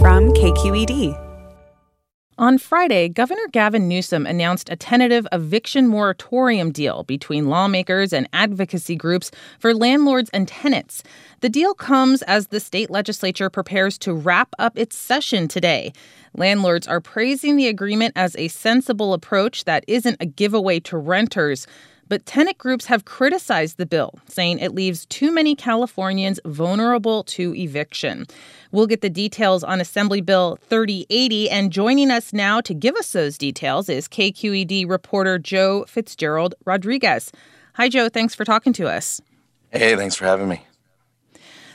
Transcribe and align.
from 0.00 0.30
KQED. 0.32 1.24
On 2.38 2.56
Friday, 2.56 3.08
Governor 3.08 3.48
Gavin 3.50 3.88
Newsom 3.88 4.26
announced 4.26 4.68
a 4.70 4.76
tentative 4.76 5.26
eviction 5.32 5.88
moratorium 5.88 6.70
deal 6.70 7.02
between 7.02 7.48
lawmakers 7.48 8.12
and 8.12 8.28
advocacy 8.32 8.94
groups 8.94 9.32
for 9.58 9.74
landlords 9.74 10.30
and 10.32 10.46
tenants. 10.46 11.02
The 11.40 11.48
deal 11.48 11.74
comes 11.74 12.22
as 12.22 12.46
the 12.46 12.60
state 12.60 12.90
legislature 12.90 13.50
prepares 13.50 13.98
to 13.98 14.14
wrap 14.14 14.54
up 14.60 14.78
its 14.78 14.94
session 14.94 15.48
today. 15.48 15.92
Landlords 16.36 16.86
are 16.86 17.00
praising 17.00 17.56
the 17.56 17.66
agreement 17.66 18.12
as 18.14 18.36
a 18.36 18.46
sensible 18.46 19.14
approach 19.14 19.64
that 19.64 19.84
isn't 19.88 20.18
a 20.20 20.26
giveaway 20.26 20.78
to 20.80 20.96
renters. 20.96 21.66
But 22.08 22.24
tenant 22.26 22.58
groups 22.58 22.86
have 22.86 23.04
criticized 23.04 23.76
the 23.76 23.86
bill, 23.86 24.18
saying 24.26 24.58
it 24.58 24.74
leaves 24.74 25.06
too 25.06 25.30
many 25.30 25.54
Californians 25.54 26.40
vulnerable 26.44 27.22
to 27.24 27.54
eviction. 27.54 28.26
We'll 28.72 28.86
get 28.86 29.00
the 29.00 29.10
details 29.10 29.62
on 29.62 29.80
Assembly 29.80 30.20
Bill 30.20 30.58
3080. 30.68 31.50
And 31.50 31.70
joining 31.70 32.10
us 32.10 32.32
now 32.32 32.60
to 32.62 32.74
give 32.74 32.96
us 32.96 33.12
those 33.12 33.38
details 33.38 33.88
is 33.88 34.08
KQED 34.08 34.88
reporter 34.88 35.38
Joe 35.38 35.84
Fitzgerald 35.86 36.54
Rodriguez. 36.64 37.32
Hi, 37.74 37.88
Joe. 37.88 38.08
Thanks 38.08 38.34
for 38.34 38.44
talking 38.44 38.72
to 38.74 38.88
us. 38.88 39.20
Hey, 39.70 39.96
thanks 39.96 40.14
for 40.14 40.24
having 40.24 40.48
me. 40.48 40.64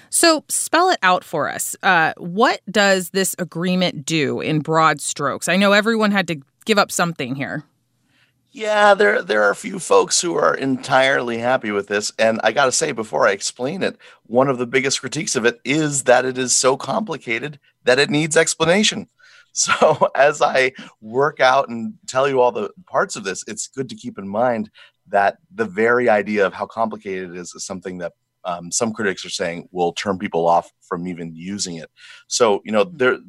So, 0.10 0.44
spell 0.48 0.90
it 0.92 1.00
out 1.02 1.24
for 1.24 1.50
us. 1.50 1.76
Uh, 1.82 2.14
what 2.18 2.62
does 2.70 3.10
this 3.12 3.36
agreement 3.40 4.06
do 4.06 4.42
in 4.42 4.60
broad 4.60 5.02
strokes? 5.02 5.50
I 5.50 5.56
know 5.56 5.72
everyone 5.72 6.12
had 6.12 6.28
to 6.28 6.40
give 6.66 6.78
up 6.78 6.92
something 6.92 7.34
here. 7.34 7.64
Yeah, 8.56 8.94
there 8.94 9.24
there 9.24 9.42
are 9.42 9.50
a 9.50 9.56
few 9.56 9.80
folks 9.80 10.22
who 10.22 10.36
are 10.36 10.54
entirely 10.54 11.40
happy 11.40 11.72
with 11.72 11.88
this, 11.88 12.12
and 12.20 12.40
I 12.44 12.52
got 12.52 12.66
to 12.66 12.72
say 12.72 12.92
before 12.92 13.28
I 13.28 13.32
explain 13.32 13.82
it, 13.82 13.98
one 14.28 14.48
of 14.48 14.60
the 14.60 14.68
biggest 14.68 15.02
critiques 15.02 15.36
of 15.36 15.44
it 15.46 15.60
is 15.66 16.04
that 16.04 16.24
it 16.24 16.38
is 16.38 16.56
so 16.56 16.78
complicated 16.78 17.60
that 17.86 17.98
it 17.98 18.10
needs 18.10 18.38
explanation. 18.38 19.10
So 19.56 20.10
as 20.16 20.42
I 20.42 20.72
work 21.00 21.40
out 21.40 21.70
and 21.70 21.94
tell 22.08 22.28
you 22.28 22.42
all 22.42 22.52
the 22.52 22.72
parts 22.88 23.16
of 23.16 23.24
this, 23.24 23.44
it's 23.48 23.68
good 23.68 23.88
to 23.90 23.96
keep 23.96 24.18
in 24.18 24.28
mind 24.28 24.72
that 25.10 25.38
the 25.54 25.66
very 25.66 26.10
idea 26.10 26.48
of 26.48 26.56
how 26.56 26.66
complicated 26.66 27.30
it 27.30 27.38
is 27.38 27.54
is 27.54 27.64
something 27.64 28.00
that 28.00 28.14
um, 28.46 28.72
some 28.72 28.94
critics 28.94 29.24
are 29.26 29.30
saying 29.30 29.70
will 29.72 29.94
turn 29.94 30.18
people 30.18 30.48
off 30.48 30.72
from 30.82 31.08
even 31.08 31.36
using 31.36 31.76
it. 31.76 31.92
So 32.26 32.64
you 32.66 32.72
know, 32.72 32.84
there 32.84 33.20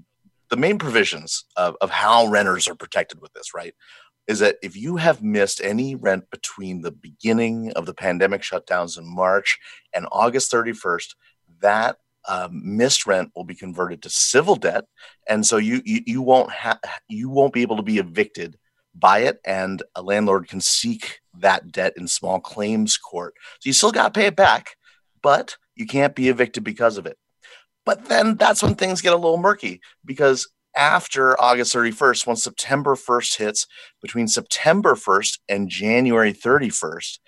the 0.48 0.56
main 0.56 0.78
provisions 0.78 1.44
of, 1.56 1.76
of 1.80 1.90
how 1.90 2.26
renters 2.26 2.68
are 2.68 2.74
protected 2.74 3.20
with 3.20 3.32
this, 3.32 3.54
right? 3.54 3.74
Is 4.26 4.38
that 4.38 4.56
if 4.62 4.76
you 4.76 4.96
have 4.96 5.22
missed 5.22 5.60
any 5.62 5.94
rent 5.94 6.30
between 6.30 6.80
the 6.80 6.90
beginning 6.90 7.72
of 7.72 7.86
the 7.86 7.94
pandemic 7.94 8.42
shutdowns 8.42 8.98
in 8.98 9.06
March 9.06 9.58
and 9.94 10.06
August 10.10 10.50
31st, 10.52 11.14
that 11.60 11.96
um, 12.26 12.76
missed 12.76 13.06
rent 13.06 13.30
will 13.34 13.44
be 13.44 13.54
converted 13.54 14.02
to 14.02 14.10
civil 14.10 14.56
debt, 14.56 14.84
and 15.28 15.44
so 15.44 15.58
you 15.58 15.82
you, 15.84 16.00
you 16.06 16.22
won't 16.22 16.50
have 16.50 16.78
you 17.06 17.28
won't 17.28 17.52
be 17.52 17.62
able 17.62 17.76
to 17.76 17.82
be 17.82 17.98
evicted 17.98 18.56
by 18.94 19.20
it, 19.20 19.40
and 19.44 19.82
a 19.94 20.02
landlord 20.02 20.48
can 20.48 20.60
seek 20.60 21.20
that 21.40 21.70
debt 21.70 21.94
in 21.96 22.08
small 22.08 22.40
claims 22.40 22.96
court. 22.96 23.34
So 23.60 23.68
you 23.68 23.72
still 23.74 23.92
got 23.92 24.14
to 24.14 24.18
pay 24.18 24.26
it 24.26 24.36
back, 24.36 24.76
but 25.22 25.56
you 25.74 25.86
can't 25.86 26.14
be 26.14 26.28
evicted 26.28 26.64
because 26.64 26.96
of 26.96 27.06
it. 27.06 27.18
But 27.84 28.06
then 28.06 28.36
that's 28.36 28.62
when 28.62 28.74
things 28.74 29.02
get 29.02 29.12
a 29.12 29.16
little 29.16 29.36
murky 29.36 29.80
because 30.04 30.48
after 30.76 31.40
August 31.40 31.74
31st, 31.74 32.26
once 32.26 32.42
September 32.44 32.94
1st 32.94 33.38
hits, 33.38 33.66
between 34.02 34.28
September 34.28 34.94
1st 34.94 35.38
and 35.48 35.68
January 35.68 36.32
31st, 36.32 37.18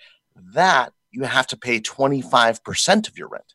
that 0.53 0.93
you 1.11 1.23
have 1.23 1.47
to 1.47 1.57
pay 1.57 1.79
25% 1.79 3.07
of 3.07 3.17
your 3.17 3.29
rent. 3.29 3.53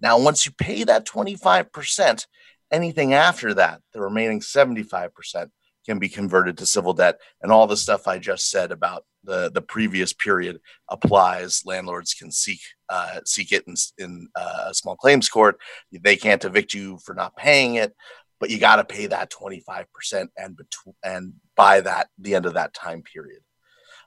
Now, 0.00 0.18
once 0.18 0.46
you 0.46 0.52
pay 0.52 0.84
that 0.84 1.06
25%, 1.06 2.26
anything 2.70 3.14
after 3.14 3.54
that, 3.54 3.80
the 3.92 4.00
remaining 4.00 4.40
75%, 4.40 5.50
can 5.86 5.98
be 5.98 6.08
converted 6.08 6.58
to 6.58 6.66
civil 6.66 6.92
debt. 6.92 7.18
And 7.40 7.50
all 7.50 7.66
the 7.66 7.76
stuff 7.76 8.06
I 8.06 8.18
just 8.18 8.50
said 8.50 8.72
about 8.72 9.04
the, 9.24 9.50
the 9.50 9.62
previous 9.62 10.12
period 10.12 10.60
applies. 10.90 11.62
Landlords 11.64 12.12
can 12.12 12.30
seek 12.30 12.60
uh, 12.90 13.20
seek 13.24 13.52
it 13.52 13.64
in, 13.66 13.74
in 13.96 14.28
uh, 14.34 14.66
a 14.68 14.74
small 14.74 14.96
claims 14.96 15.30
court. 15.30 15.58
They 15.90 16.16
can't 16.16 16.44
evict 16.44 16.74
you 16.74 16.98
for 16.98 17.14
not 17.14 17.36
paying 17.36 17.76
it 17.76 17.94
but 18.38 18.50
you 18.50 18.58
got 18.58 18.76
to 18.76 18.84
pay 18.84 19.06
that 19.06 19.30
25% 19.30 20.28
and 20.36 20.56
bet- 20.56 20.94
and 21.04 21.34
by 21.56 21.80
that 21.80 22.08
the 22.18 22.34
end 22.34 22.46
of 22.46 22.54
that 22.54 22.74
time 22.74 23.02
period. 23.02 23.40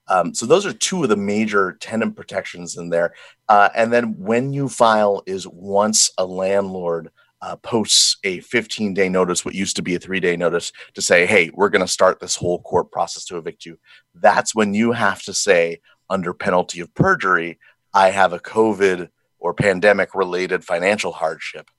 Um, 0.08 0.34
so 0.34 0.46
those 0.46 0.66
are 0.66 0.74
two 0.74 1.04
of 1.04 1.10
the 1.10 1.16
major 1.16 1.78
tenant 1.80 2.16
protections 2.16 2.78
in 2.78 2.90
there. 2.90 3.14
Uh, 3.48 3.70
and 3.76 3.94
then 3.94 4.18
when 4.18 4.52
you 4.52 4.68
file 4.68 5.24
is 5.26 5.48
once 5.48 6.12
a 6.18 6.26
landlord 6.26 7.12
uh, 7.42 7.56
posts 7.58 8.18
a 8.24 8.40
15 8.42 8.94
day 8.94 9.10
notice 9.10 9.44
what 9.44 9.56
used 9.56 9.76
to 9.76 9.82
be 9.82 9.96
a 9.96 10.00
three 10.00 10.20
day 10.20 10.38
notice 10.38 10.72
to 10.94 11.02
say 11.02 11.26
hey 11.26 11.50
we're 11.54 11.70
going 11.70 11.82
to 11.82 11.88
start 11.88 12.20
this 12.20 12.36
whole 12.36 12.62
court 12.62 12.92
process 12.92 13.26
to 13.26 13.38
evict 13.38 13.66
you 13.66 13.80
that's 14.14 14.54
when 14.54 14.74
you 14.74 14.92
have 14.92 15.22
to 15.24 15.34
say 15.34 15.82
under 16.10 16.34
penalty 16.34 16.82
of 16.82 16.94
perjury 16.94 17.58
i 17.94 18.12
have 18.12 18.32
a 18.32 18.40
covid 18.40 19.10
or 19.40 19.56
pandemic 19.56 20.14
related 20.14 20.64
financial 20.64 21.12
hardship 21.12 21.72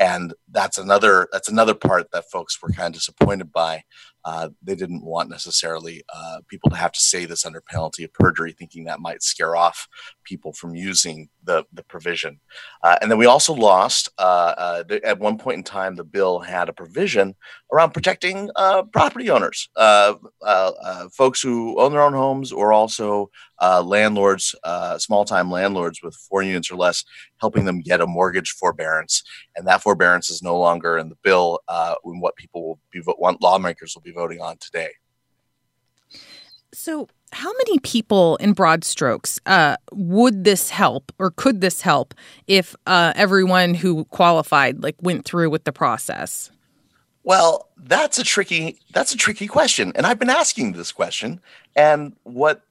and 0.00 0.32
that's 0.50 0.78
another 0.78 1.28
that's 1.30 1.50
another 1.50 1.74
part 1.74 2.10
that 2.10 2.30
folks 2.30 2.60
were 2.60 2.70
kind 2.70 2.94
of 2.94 2.98
disappointed 2.98 3.52
by. 3.52 3.82
Uh, 4.24 4.50
they 4.62 4.74
didn't 4.74 5.04
want 5.04 5.30
necessarily 5.30 6.02
uh, 6.14 6.40
people 6.48 6.68
to 6.68 6.76
have 6.76 6.92
to 6.92 7.00
say 7.00 7.24
this 7.24 7.46
under 7.46 7.60
penalty 7.60 8.04
of 8.04 8.12
perjury 8.12 8.52
thinking 8.52 8.84
that 8.84 9.00
might 9.00 9.22
scare 9.22 9.56
off 9.56 9.88
people 10.24 10.52
from 10.52 10.74
using 10.74 11.28
the, 11.44 11.64
the 11.72 11.82
provision. 11.84 12.38
Uh, 12.82 12.96
and 13.00 13.10
then 13.10 13.18
we 13.18 13.24
also 13.24 13.54
lost 13.54 14.10
uh, 14.18 14.54
uh, 14.58 14.84
at 15.04 15.18
one 15.18 15.38
point 15.38 15.56
in 15.56 15.64
time 15.64 15.94
the 15.94 16.04
bill 16.04 16.38
had 16.38 16.68
a 16.68 16.72
provision 16.72 17.34
around 17.72 17.94
protecting 17.94 18.50
uh, 18.56 18.82
property 18.82 19.30
owners 19.30 19.70
folks 21.12 21.40
who 21.40 21.80
own 21.80 21.92
their 21.92 22.02
own 22.02 22.12
homes 22.12 22.52
or 22.52 22.72
also 22.72 23.30
landlords 23.84 24.54
uh, 24.64 24.98
small-time 24.98 25.50
landlords 25.50 26.02
with 26.02 26.14
four 26.14 26.42
units 26.42 26.70
or 26.70 26.76
less 26.76 27.04
helping 27.40 27.64
them 27.64 27.80
get 27.80 28.00
a 28.00 28.06
mortgage 28.06 28.50
forbearance 28.50 29.22
and 29.56 29.66
that 29.66 29.82
forbearance 29.82 30.30
is 30.30 30.42
no 30.42 30.58
longer 30.58 30.96
in 30.98 31.08
the 31.08 31.16
bill 31.22 31.60
uh, 31.68 31.94
in 32.04 32.20
what 32.20 32.36
people 32.36 32.66
will 32.66 32.78
be 32.92 33.00
what 33.00 33.40
lawmakers 33.42 33.94
will 33.94 34.02
be 34.02 34.12
voting 34.12 34.40
on 34.40 34.56
today. 34.58 34.90
So, 36.72 37.08
how 37.32 37.52
many 37.52 37.78
people, 37.80 38.36
in 38.36 38.52
broad 38.52 38.84
strokes, 38.84 39.38
uh, 39.46 39.76
would 39.92 40.44
this 40.44 40.70
help, 40.70 41.12
or 41.18 41.30
could 41.30 41.60
this 41.60 41.80
help, 41.80 42.14
if 42.46 42.74
uh, 42.86 43.12
everyone 43.14 43.74
who 43.74 44.04
qualified 44.06 44.82
like 44.82 44.96
went 45.00 45.24
through 45.24 45.50
with 45.50 45.64
the 45.64 45.72
process? 45.72 46.50
Well, 47.22 47.68
that's 47.76 48.18
a 48.18 48.24
tricky 48.24 48.78
that's 48.92 49.12
a 49.12 49.16
tricky 49.16 49.46
question, 49.46 49.92
and 49.94 50.06
I've 50.06 50.18
been 50.18 50.30
asking 50.30 50.72
this 50.72 50.92
question. 50.92 51.40
And 51.76 52.16
what 52.22 52.62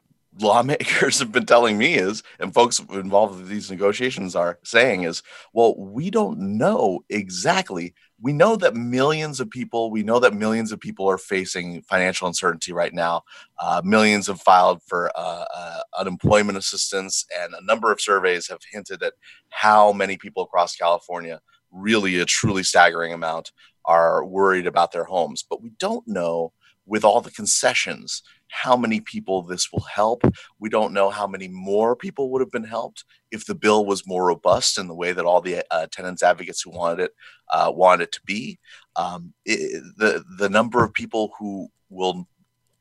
lawmakers 0.42 1.20
have 1.20 1.32
been 1.32 1.46
telling 1.46 1.78
me 1.78 1.96
is, 1.96 2.24
and 2.40 2.54
folks 2.54 2.80
involved 2.92 3.40
with 3.40 3.48
these 3.50 3.70
negotiations 3.72 4.36
are 4.36 4.60
saying 4.64 5.04
is, 5.04 5.24
well, 5.54 5.76
we 5.78 6.10
don't 6.10 6.40
know 6.40 7.02
exactly. 7.10 7.94
We 8.22 8.34
know 8.34 8.56
that 8.58 8.76
millions 8.76 9.40
of 9.40 9.50
people, 9.50 9.92
we 9.92 10.04
know 10.04 10.20
that 10.20 10.34
millions 10.34 10.72
of 10.72 10.80
people 10.80 11.10
are 11.10 11.18
facing 11.18 11.82
financial 11.84 12.28
uncertainty 12.28 12.74
right 12.74 12.94
now. 12.94 13.24
Uh, 13.60 13.82
millions 13.84 14.28
have 14.28 14.42
filed 14.42 14.82
for 14.84 15.12
uh, 15.16 15.46
uh, 15.56 15.80
unemployment 15.98 16.58
assistance, 16.58 17.26
and 17.40 17.54
a 17.54 17.66
number 17.66 17.92
of 17.92 18.02
surveys 18.02 18.48
have 18.48 18.60
hinted 18.72 19.02
at 19.04 19.14
how 19.50 19.94
many 19.94 20.18
people 20.18 20.44
across 20.44 20.76
California, 20.76 21.40
really 21.72 22.20
a 22.20 22.26
truly 22.26 22.64
staggering 22.64 23.14
amount, 23.14 23.52
are 23.86 24.26
worried 24.26 24.68
about 24.68 24.92
their 24.92 25.06
homes. 25.06 25.44
But 25.48 25.62
we 25.62 25.72
don't 25.80 26.08
know 26.08 26.52
with 26.90 27.06
all 27.06 27.22
the 27.22 27.32
concessions 27.32 28.24
how 28.50 28.76
many 28.76 29.00
people 29.00 29.44
this 29.44 29.72
will 29.72 29.82
help. 29.84 30.24
We 30.60 30.70
don't 30.70 30.94
know 30.94 31.10
how 31.10 31.28
many 31.28 31.48
more 31.48 31.96
people 31.96 32.32
would 32.32 32.42
have 32.42 32.52
been 32.52 32.64
helped 32.64 33.06
if 33.32 33.46
the 33.46 33.56
bill 33.56 33.86
was 33.86 34.08
more 34.08 34.26
robust 34.26 34.78
in 34.78 34.88
the 34.88 34.96
way 34.96 35.12
that 35.14 35.26
all 35.26 35.42
the 35.42 35.64
uh, 35.72 35.88
tenants 35.92 36.24
advocates 36.24 36.62
who 36.62 36.72
wanted 36.72 37.06
it 37.06 37.12
uh, 37.52 37.72
wanted 37.74 38.06
it 38.06 38.12
to 38.14 38.22
be. 38.26 38.60
Um, 38.96 39.34
it, 39.46 39.84
the 39.98 40.24
the 40.38 40.50
number 40.50 40.84
of 40.84 40.94
people 40.94 41.34
who 41.40 41.70
will 41.90 42.28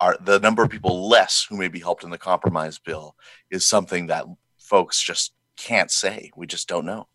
are 0.01 0.17
the 0.21 0.41
number 0.41 0.63
of 0.63 0.71
people 0.71 1.09
less 1.09 1.47
who 1.49 1.57
may 1.57 1.69
be 1.69 1.81
helped 1.81 2.05
in 2.05 2.11
the 2.11 2.19
compromise 2.19 2.79
bill 2.79 3.15
is 3.51 3.67
something 3.67 4.07
that 4.07 4.25
folks 4.59 5.03
just 5.03 5.33
can't 5.57 5.91
say. 5.91 6.31
We 6.37 6.47
just 6.47 6.69
don't 6.69 6.87
know. 6.87 7.09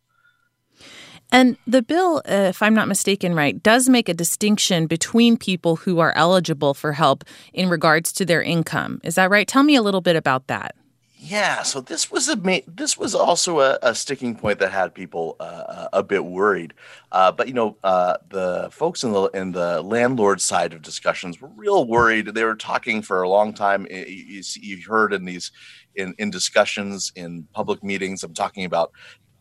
And 1.34 1.58
the 1.66 1.82
bill, 1.82 2.18
uh, 2.30 2.50
if 2.50 2.62
I'm 2.62 2.76
not 2.76 2.88
mistaken, 2.88 3.34
right, 3.34 3.62
does 3.62 3.90
make 3.90 4.08
a 4.08 4.14
distinction 4.14 4.86
between 4.86 5.36
people 5.36 5.78
who 5.78 5.98
are 5.98 6.14
eligible 6.16 6.76
for 6.76 6.94
help 6.94 7.24
in 7.54 7.70
regards 7.70 8.14
to 8.14 8.26
their 8.26 8.44
income. 8.44 9.02
Is 9.04 9.16
that 9.16 9.32
right? 9.32 9.48
Tell 9.48 9.64
me 9.64 9.76
a 9.76 9.82
little 9.82 10.00
bit 10.00 10.16
about 10.16 10.46
that. 10.46 10.76
Yeah, 11.18 11.64
so 11.64 11.82
this 11.82 12.12
was 12.12 12.30
a 12.30 12.62
this 12.68 12.98
was 12.98 13.16
also 13.16 13.62
a, 13.62 13.80
a 13.82 13.96
sticking 13.96 14.36
point 14.36 14.60
that 14.60 14.72
had 14.72 14.94
people 14.94 15.38
uh, 15.40 15.88
a 15.92 16.04
bit 16.04 16.26
worried. 16.26 16.74
Uh, 17.12 17.32
but 17.32 17.48
you 17.48 17.54
know, 17.54 17.78
uh, 17.84 18.18
the 18.30 18.68
folks 18.72 19.04
in 19.04 19.14
the 19.14 19.24
in 19.30 19.54
the 19.54 19.82
landlord 19.82 20.40
side 20.40 20.74
of 20.74 20.82
discussions 20.82 21.42
were 21.42 21.50
real 21.56 21.88
worried. 21.88 22.28
They 22.28 22.44
were 22.44 22.56
talking 22.56 23.02
for 23.02 23.24
a 23.24 23.30
long 23.30 23.54
time. 23.54 23.88
You, 23.90 24.44
you 24.60 24.84
heard 24.86 25.14
in 25.14 25.24
these 25.26 25.52
in 25.96 26.14
in 26.20 26.30
discussions 26.30 27.12
in 27.16 27.48
public 27.54 27.84
meetings. 27.84 28.22
I'm 28.24 28.34
talking 28.34 28.66
about 28.66 28.92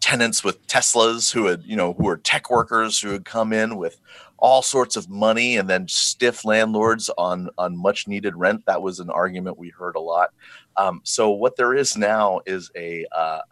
tenants 0.03 0.43
with 0.43 0.67
Teslas 0.67 1.33
who 1.33 1.47
had, 1.47 1.63
you 1.65 1.77
know, 1.77 1.95
who 1.95 2.05
were 2.05 2.19
tech 2.19 2.51
workers 2.51 3.01
who 3.01 3.11
had 3.11 3.25
come 3.25 3.53
in 3.53 3.77
with 3.77 3.99
all 4.37 4.61
sorts 4.61 4.97
of 4.97 5.09
money 5.09 5.57
and 5.57 5.71
then 5.71 5.87
stiff 5.87 6.45
landlords 6.45 7.09
on 7.17 7.49
on 7.57 7.77
much 7.77 8.09
needed 8.09 8.35
rent. 8.37 8.67
That 8.67 8.83
was 8.83 8.99
an 8.99 9.09
argument 9.09 9.57
we 9.57 9.71
heard 9.71 9.95
a 9.95 10.01
lot. 10.01 10.31
Um, 10.77 11.01
so 11.05 11.31
what 11.31 11.57
there 11.57 11.75
is 11.75 11.97
now 11.97 12.41
is 12.45 12.71
a, 12.77 13.07
uh, 13.13 13.41
uh, 13.41 13.43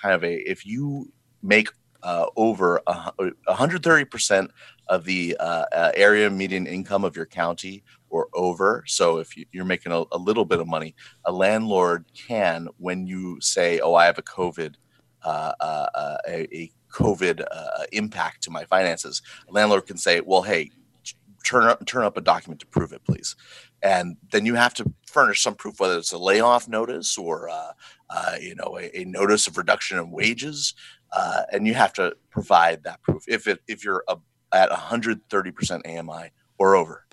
kind 0.00 0.14
of 0.14 0.22
a 0.22 0.34
if 0.48 0.64
you 0.64 1.12
make 1.42 1.68
uh, 2.04 2.26
over 2.36 2.80
a, 2.86 3.12
130% 3.48 4.48
of 4.88 5.04
the 5.04 5.36
uh, 5.38 5.64
uh, 5.72 5.92
area 5.94 6.28
median 6.28 6.66
income 6.66 7.04
of 7.04 7.16
your 7.16 7.26
county 7.26 7.82
or 8.10 8.28
over. 8.34 8.84
So 8.86 9.18
if 9.18 9.36
you, 9.36 9.46
are 9.60 9.64
making 9.64 9.92
a, 9.92 10.04
a, 10.12 10.18
little 10.18 10.44
bit 10.44 10.60
of 10.60 10.66
money, 10.66 10.94
a 11.24 11.32
landlord 11.32 12.04
can, 12.14 12.68
when 12.78 13.06
you 13.06 13.40
say, 13.40 13.80
"Oh, 13.80 13.94
I 13.94 14.06
have 14.06 14.18
a 14.18 14.22
COVID, 14.22 14.74
uh, 15.24 15.52
uh, 15.60 16.16
a, 16.28 16.56
a, 16.56 16.72
COVID 16.92 17.42
uh, 17.50 17.84
impact 17.92 18.42
to 18.42 18.50
my 18.50 18.64
finances," 18.66 19.22
a 19.48 19.52
landlord 19.52 19.86
can 19.86 19.96
say, 19.96 20.20
"Well, 20.20 20.42
hey, 20.42 20.70
turn 21.44 21.64
up 21.64 21.84
turn 21.86 22.04
up 22.04 22.16
a 22.16 22.20
document 22.20 22.60
to 22.60 22.66
prove 22.66 22.92
it, 22.92 23.04
please." 23.04 23.34
And 23.82 24.16
then 24.30 24.46
you 24.46 24.54
have 24.54 24.74
to 24.74 24.92
furnish 25.06 25.42
some 25.42 25.54
proof, 25.54 25.80
whether 25.80 25.96
it's 25.96 26.12
a 26.12 26.18
layoff 26.18 26.68
notice 26.68 27.16
or 27.16 27.48
uh, 27.48 27.72
uh, 28.10 28.36
you 28.40 28.54
know 28.54 28.78
a, 28.78 29.00
a, 29.00 29.04
notice 29.04 29.46
of 29.46 29.56
reduction 29.56 29.98
in 29.98 30.10
wages, 30.10 30.74
uh, 31.12 31.42
and 31.50 31.66
you 31.66 31.74
have 31.74 31.92
to 31.94 32.14
provide 32.30 32.84
that 32.84 33.02
proof 33.02 33.24
if 33.26 33.46
it 33.46 33.60
if 33.66 33.84
you're 33.84 34.04
a, 34.08 34.16
at 34.52 34.70
130% 34.70 35.98
AMI 35.98 36.30
or 36.58 36.76
over. 36.76 37.06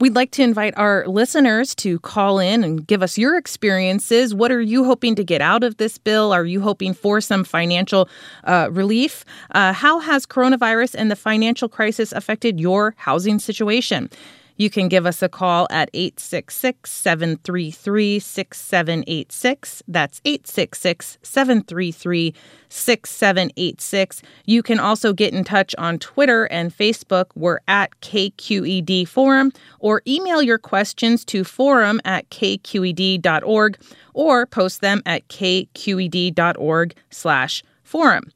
We'd 0.00 0.16
like 0.16 0.32
to 0.32 0.42
invite 0.42 0.76
our 0.76 1.06
listeners 1.06 1.72
to 1.76 2.00
call 2.00 2.40
in 2.40 2.64
and 2.64 2.84
give 2.84 3.00
us 3.00 3.16
your 3.16 3.38
experiences. 3.38 4.34
What 4.34 4.50
are 4.50 4.60
you 4.60 4.84
hoping 4.84 5.14
to 5.14 5.22
get 5.22 5.40
out 5.40 5.62
of 5.62 5.76
this 5.76 5.98
bill? 5.98 6.32
Are 6.32 6.44
you 6.44 6.60
hoping 6.60 6.94
for 6.94 7.20
some 7.20 7.44
financial 7.44 8.08
uh, 8.42 8.68
relief? 8.72 9.24
Uh, 9.52 9.72
how 9.72 10.00
has 10.00 10.26
coronavirus 10.26 10.96
and 10.98 11.12
the 11.12 11.16
financial 11.16 11.68
crisis 11.68 12.10
affected 12.10 12.58
your 12.58 12.94
housing 12.98 13.38
situation? 13.38 14.10
You 14.56 14.70
can 14.70 14.88
give 14.88 15.04
us 15.04 15.22
a 15.22 15.28
call 15.28 15.66
at 15.70 15.90
866 15.92 16.90
733 16.90 18.18
6786. 18.18 19.82
That's 19.88 20.20
866 20.24 21.18
733 21.22 22.34
6786. 22.68 24.22
You 24.46 24.62
can 24.62 24.78
also 24.78 25.12
get 25.12 25.34
in 25.34 25.44
touch 25.44 25.74
on 25.76 25.98
Twitter 25.98 26.44
and 26.46 26.76
Facebook. 26.76 27.26
We're 27.34 27.60
at 27.66 28.00
KQED 28.00 29.08
Forum, 29.08 29.52
or 29.80 30.02
email 30.06 30.42
your 30.42 30.58
questions 30.58 31.24
to 31.26 31.42
forum 31.44 32.00
at 32.04 32.30
kqed.org 32.30 33.78
or 34.12 34.46
post 34.46 34.80
them 34.80 35.02
at 35.04 35.26
kqed.org 35.28 36.94
slash 37.10 37.62
forum. 37.82 38.30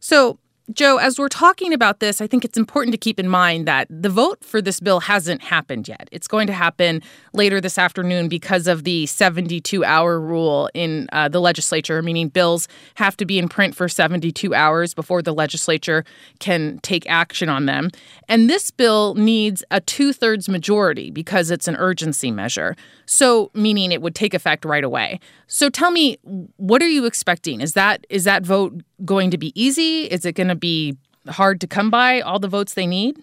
So 0.00 0.38
Joe, 0.72 0.96
as 0.96 1.16
we're 1.16 1.28
talking 1.28 1.72
about 1.72 2.00
this, 2.00 2.20
I 2.20 2.26
think 2.26 2.44
it's 2.44 2.58
important 2.58 2.92
to 2.92 2.98
keep 2.98 3.20
in 3.20 3.28
mind 3.28 3.68
that 3.68 3.86
the 3.88 4.08
vote 4.08 4.44
for 4.44 4.60
this 4.60 4.80
bill 4.80 4.98
hasn't 4.98 5.40
happened 5.42 5.86
yet. 5.86 6.08
It's 6.10 6.26
going 6.26 6.48
to 6.48 6.52
happen 6.52 7.02
later 7.32 7.60
this 7.60 7.78
afternoon 7.78 8.28
because 8.28 8.66
of 8.66 8.82
the 8.82 9.06
72 9.06 9.84
hour 9.84 10.20
rule 10.20 10.68
in 10.74 11.06
uh, 11.12 11.28
the 11.28 11.40
legislature, 11.40 12.02
meaning 12.02 12.28
bills 12.28 12.66
have 12.96 13.16
to 13.18 13.24
be 13.24 13.38
in 13.38 13.48
print 13.48 13.76
for 13.76 13.88
72 13.88 14.52
hours 14.54 14.92
before 14.92 15.22
the 15.22 15.32
legislature 15.32 16.04
can 16.40 16.80
take 16.82 17.08
action 17.08 17.48
on 17.48 17.66
them. 17.66 17.90
And 18.28 18.50
this 18.50 18.72
bill 18.72 19.14
needs 19.14 19.62
a 19.70 19.80
two 19.80 20.12
thirds 20.12 20.48
majority 20.48 21.12
because 21.12 21.52
it's 21.52 21.68
an 21.68 21.76
urgency 21.76 22.32
measure. 22.32 22.74
So, 23.06 23.50
meaning 23.54 23.92
it 23.92 24.02
would 24.02 24.14
take 24.14 24.34
effect 24.34 24.64
right 24.64 24.84
away. 24.84 25.20
So, 25.46 25.70
tell 25.70 25.90
me, 25.90 26.18
what 26.56 26.82
are 26.82 26.88
you 26.88 27.04
expecting? 27.04 27.60
Is 27.60 27.74
that 27.74 28.06
is 28.10 28.24
that 28.24 28.44
vote 28.44 28.82
going 29.04 29.30
to 29.30 29.38
be 29.38 29.52
easy? 29.60 30.04
Is 30.04 30.24
it 30.24 30.32
going 30.32 30.48
to 30.48 30.56
be 30.56 30.96
hard 31.28 31.60
to 31.60 31.66
come 31.66 31.90
by 31.90 32.20
all 32.20 32.38
the 32.38 32.48
votes 32.48 32.74
they 32.74 32.86
need? 32.86 33.22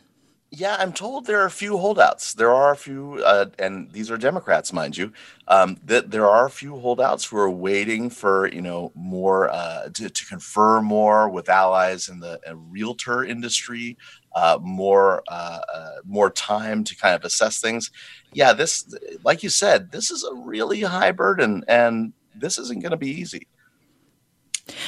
Yeah, 0.56 0.76
I'm 0.78 0.94
told 0.94 1.26
there 1.26 1.42
are 1.42 1.48
a 1.48 1.52
few 1.52 1.80
holdouts. 1.80 2.36
There 2.36 2.54
are 2.54 2.72
a 2.72 2.76
few, 2.76 3.24
uh, 3.26 3.46
and 3.58 3.92
these 3.92 4.12
are 4.12 4.18
Democrats, 4.18 4.72
mind 4.72 4.96
you. 4.96 5.12
Um, 5.48 5.78
that 5.84 6.12
there 6.12 6.28
are 6.28 6.46
a 6.46 6.52
few 6.52 6.78
holdouts 6.80 7.26
who 7.26 7.38
are 7.38 7.50
waiting 7.50 8.12
for 8.12 8.48
you 8.54 8.62
know 8.62 8.92
more 8.94 9.50
uh, 9.50 9.90
to, 9.96 10.10
to 10.12 10.26
confer 10.28 10.80
more 10.80 11.28
with 11.28 11.50
allies 11.50 12.08
in 12.08 12.20
the 12.20 12.40
uh, 12.48 12.56
realtor 12.56 13.24
industry, 13.24 13.98
uh, 14.36 14.60
more 14.62 15.24
uh, 15.28 15.60
uh, 15.74 15.90
more 16.06 16.30
time 16.30 16.84
to 16.84 16.96
kind 16.96 17.16
of 17.16 17.24
assess 17.24 17.60
things. 17.60 17.92
Yeah, 18.34 18.54
this, 18.54 18.94
like 19.24 19.44
you 19.44 19.50
said, 19.50 19.92
this 19.92 20.10
is 20.12 20.24
a 20.24 20.34
really 20.34 20.82
high 20.82 21.12
burden, 21.12 21.64
and 21.68 22.14
this 22.36 22.58
isn't 22.58 22.82
going 22.82 22.92
to 22.92 22.98
be 22.98 23.10
easy. 23.10 23.48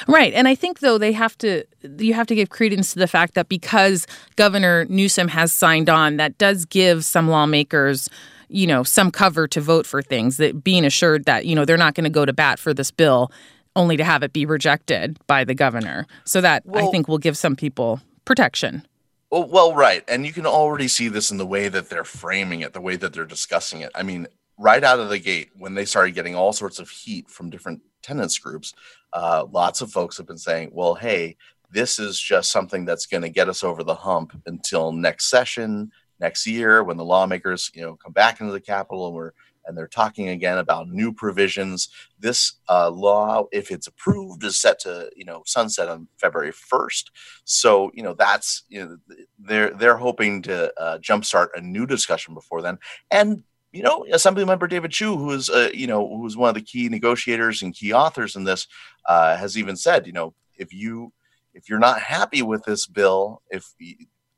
Right. 0.07 0.33
And 0.33 0.47
I 0.47 0.55
think 0.55 0.79
though 0.79 0.97
they 0.97 1.11
have 1.11 1.37
to 1.39 1.65
you 1.99 2.13
have 2.13 2.27
to 2.27 2.35
give 2.35 2.49
credence 2.49 2.93
to 2.93 2.99
the 2.99 3.07
fact 3.07 3.33
that 3.33 3.49
because 3.49 4.07
Governor 4.35 4.85
Newsom 4.85 5.27
has 5.27 5.53
signed 5.53 5.89
on, 5.89 6.17
that 6.17 6.37
does 6.37 6.65
give 6.65 7.03
some 7.03 7.27
lawmakers 7.29 8.09
you 8.47 8.67
know 8.67 8.83
some 8.83 9.11
cover 9.11 9.47
to 9.47 9.61
vote 9.61 9.85
for 9.85 10.01
things 10.01 10.37
that 10.37 10.63
being 10.63 10.85
assured 10.85 11.25
that 11.25 11.45
you 11.45 11.55
know 11.55 11.65
they're 11.65 11.77
not 11.77 11.95
going 11.95 12.03
to 12.03 12.09
go 12.09 12.25
to 12.25 12.33
bat 12.33 12.59
for 12.59 12.73
this 12.73 12.91
bill 12.91 13.31
only 13.75 13.97
to 13.97 14.03
have 14.03 14.23
it 14.23 14.33
be 14.33 14.45
rejected 14.45 15.17
by 15.27 15.43
the 15.43 15.55
governor 15.55 16.05
so 16.25 16.41
that 16.41 16.65
well, 16.65 16.87
i 16.87 16.91
think 16.91 17.07
will 17.07 17.17
give 17.17 17.37
some 17.37 17.55
people 17.55 17.99
protection 18.23 18.85
well, 19.35 19.49
well 19.49 19.75
right 19.75 20.03
and 20.07 20.25
you 20.25 20.33
can 20.33 20.45
already 20.45 20.87
see 20.87 21.07
this 21.07 21.31
in 21.31 21.37
the 21.37 21.45
way 21.45 21.67
that 21.67 21.89
they're 21.89 22.03
framing 22.03 22.61
it 22.61 22.73
the 22.73 22.81
way 22.81 22.95
that 22.95 23.13
they're 23.13 23.25
discussing 23.25 23.81
it. 23.81 23.91
I 23.95 24.03
mean 24.03 24.27
right 24.57 24.83
out 24.83 24.99
of 24.99 25.09
the 25.09 25.19
gate 25.19 25.49
when 25.57 25.73
they 25.75 25.85
started 25.85 26.15
getting 26.15 26.35
all 26.35 26.53
sorts 26.53 26.79
of 26.79 26.89
heat 26.89 27.29
from 27.29 27.49
different 27.49 27.81
tenants 28.01 28.39
groups 28.39 28.73
uh, 29.15 29.45
lots 29.49 29.79
of 29.79 29.89
folks 29.91 30.17
have 30.17 30.27
been 30.27 30.37
saying, 30.37 30.69
well, 30.73 30.93
hey, 30.93 31.37
this 31.71 31.99
is 31.99 32.19
just 32.19 32.51
something 32.51 32.83
that's 32.83 33.05
going 33.05 33.23
to 33.23 33.29
get 33.29 33.47
us 33.47 33.63
over 33.63 33.81
the 33.81 33.95
hump 33.95 34.33
until 34.45 34.91
next 34.91 35.29
session, 35.29 35.89
next 36.19 36.45
year, 36.45 36.83
when 36.83 36.97
the 36.97 37.05
lawmakers, 37.05 37.71
you 37.73 37.81
know, 37.81 37.95
come 37.95 38.11
back 38.11 38.41
into 38.41 38.51
the 38.51 38.59
Capitol 38.59 39.07
and 39.07 39.15
we're 39.15 39.31
and 39.65 39.77
they're 39.77 39.87
talking 39.87 40.29
again 40.29 40.57
about 40.57 40.89
new 40.89 41.11
provisions. 41.11 41.89
This 42.19 42.53
uh, 42.69 42.89
law, 42.89 43.45
if 43.51 43.71
it's 43.71 43.87
approved, 43.87 44.43
is 44.43 44.59
set 44.59 44.79
to 44.81 45.09
you 45.15 45.25
know 45.25 45.43
sunset 45.45 45.89
on 45.89 46.07
February 46.17 46.51
first. 46.51 47.11
So 47.43 47.91
you 47.93 48.03
know 48.03 48.13
that's 48.13 48.63
you 48.69 48.85
know 48.85 48.97
they're 49.39 49.71
they're 49.71 49.97
hoping 49.97 50.41
to 50.43 50.73
uh, 50.79 50.97
jumpstart 50.99 51.47
a 51.55 51.61
new 51.61 51.85
discussion 51.85 52.33
before 52.33 52.61
then. 52.61 52.77
And 53.11 53.43
you 53.75 53.83
know, 53.83 54.05
Assemblymember 54.09 54.69
David 54.69 54.91
Chiu, 54.91 55.17
who 55.17 55.31
is, 55.31 55.49
uh, 55.49 55.69
you 55.73 55.85
know, 55.85 56.07
who's 56.07 56.37
one 56.37 56.47
of 56.47 56.55
the 56.55 56.61
key 56.61 56.87
negotiators 56.87 57.61
and 57.61 57.75
key 57.75 57.91
authors 57.91 58.37
in 58.37 58.45
this, 58.45 58.67
uh, 59.05 59.35
has 59.35 59.57
even 59.57 59.75
said, 59.75 60.07
you 60.07 60.13
know, 60.13 60.33
if 60.57 60.73
you 60.73 61.11
if 61.53 61.69
you're 61.69 61.79
not 61.79 61.99
happy 61.99 62.41
with 62.41 62.63
this 62.63 62.87
bill, 62.87 63.41
if 63.49 63.73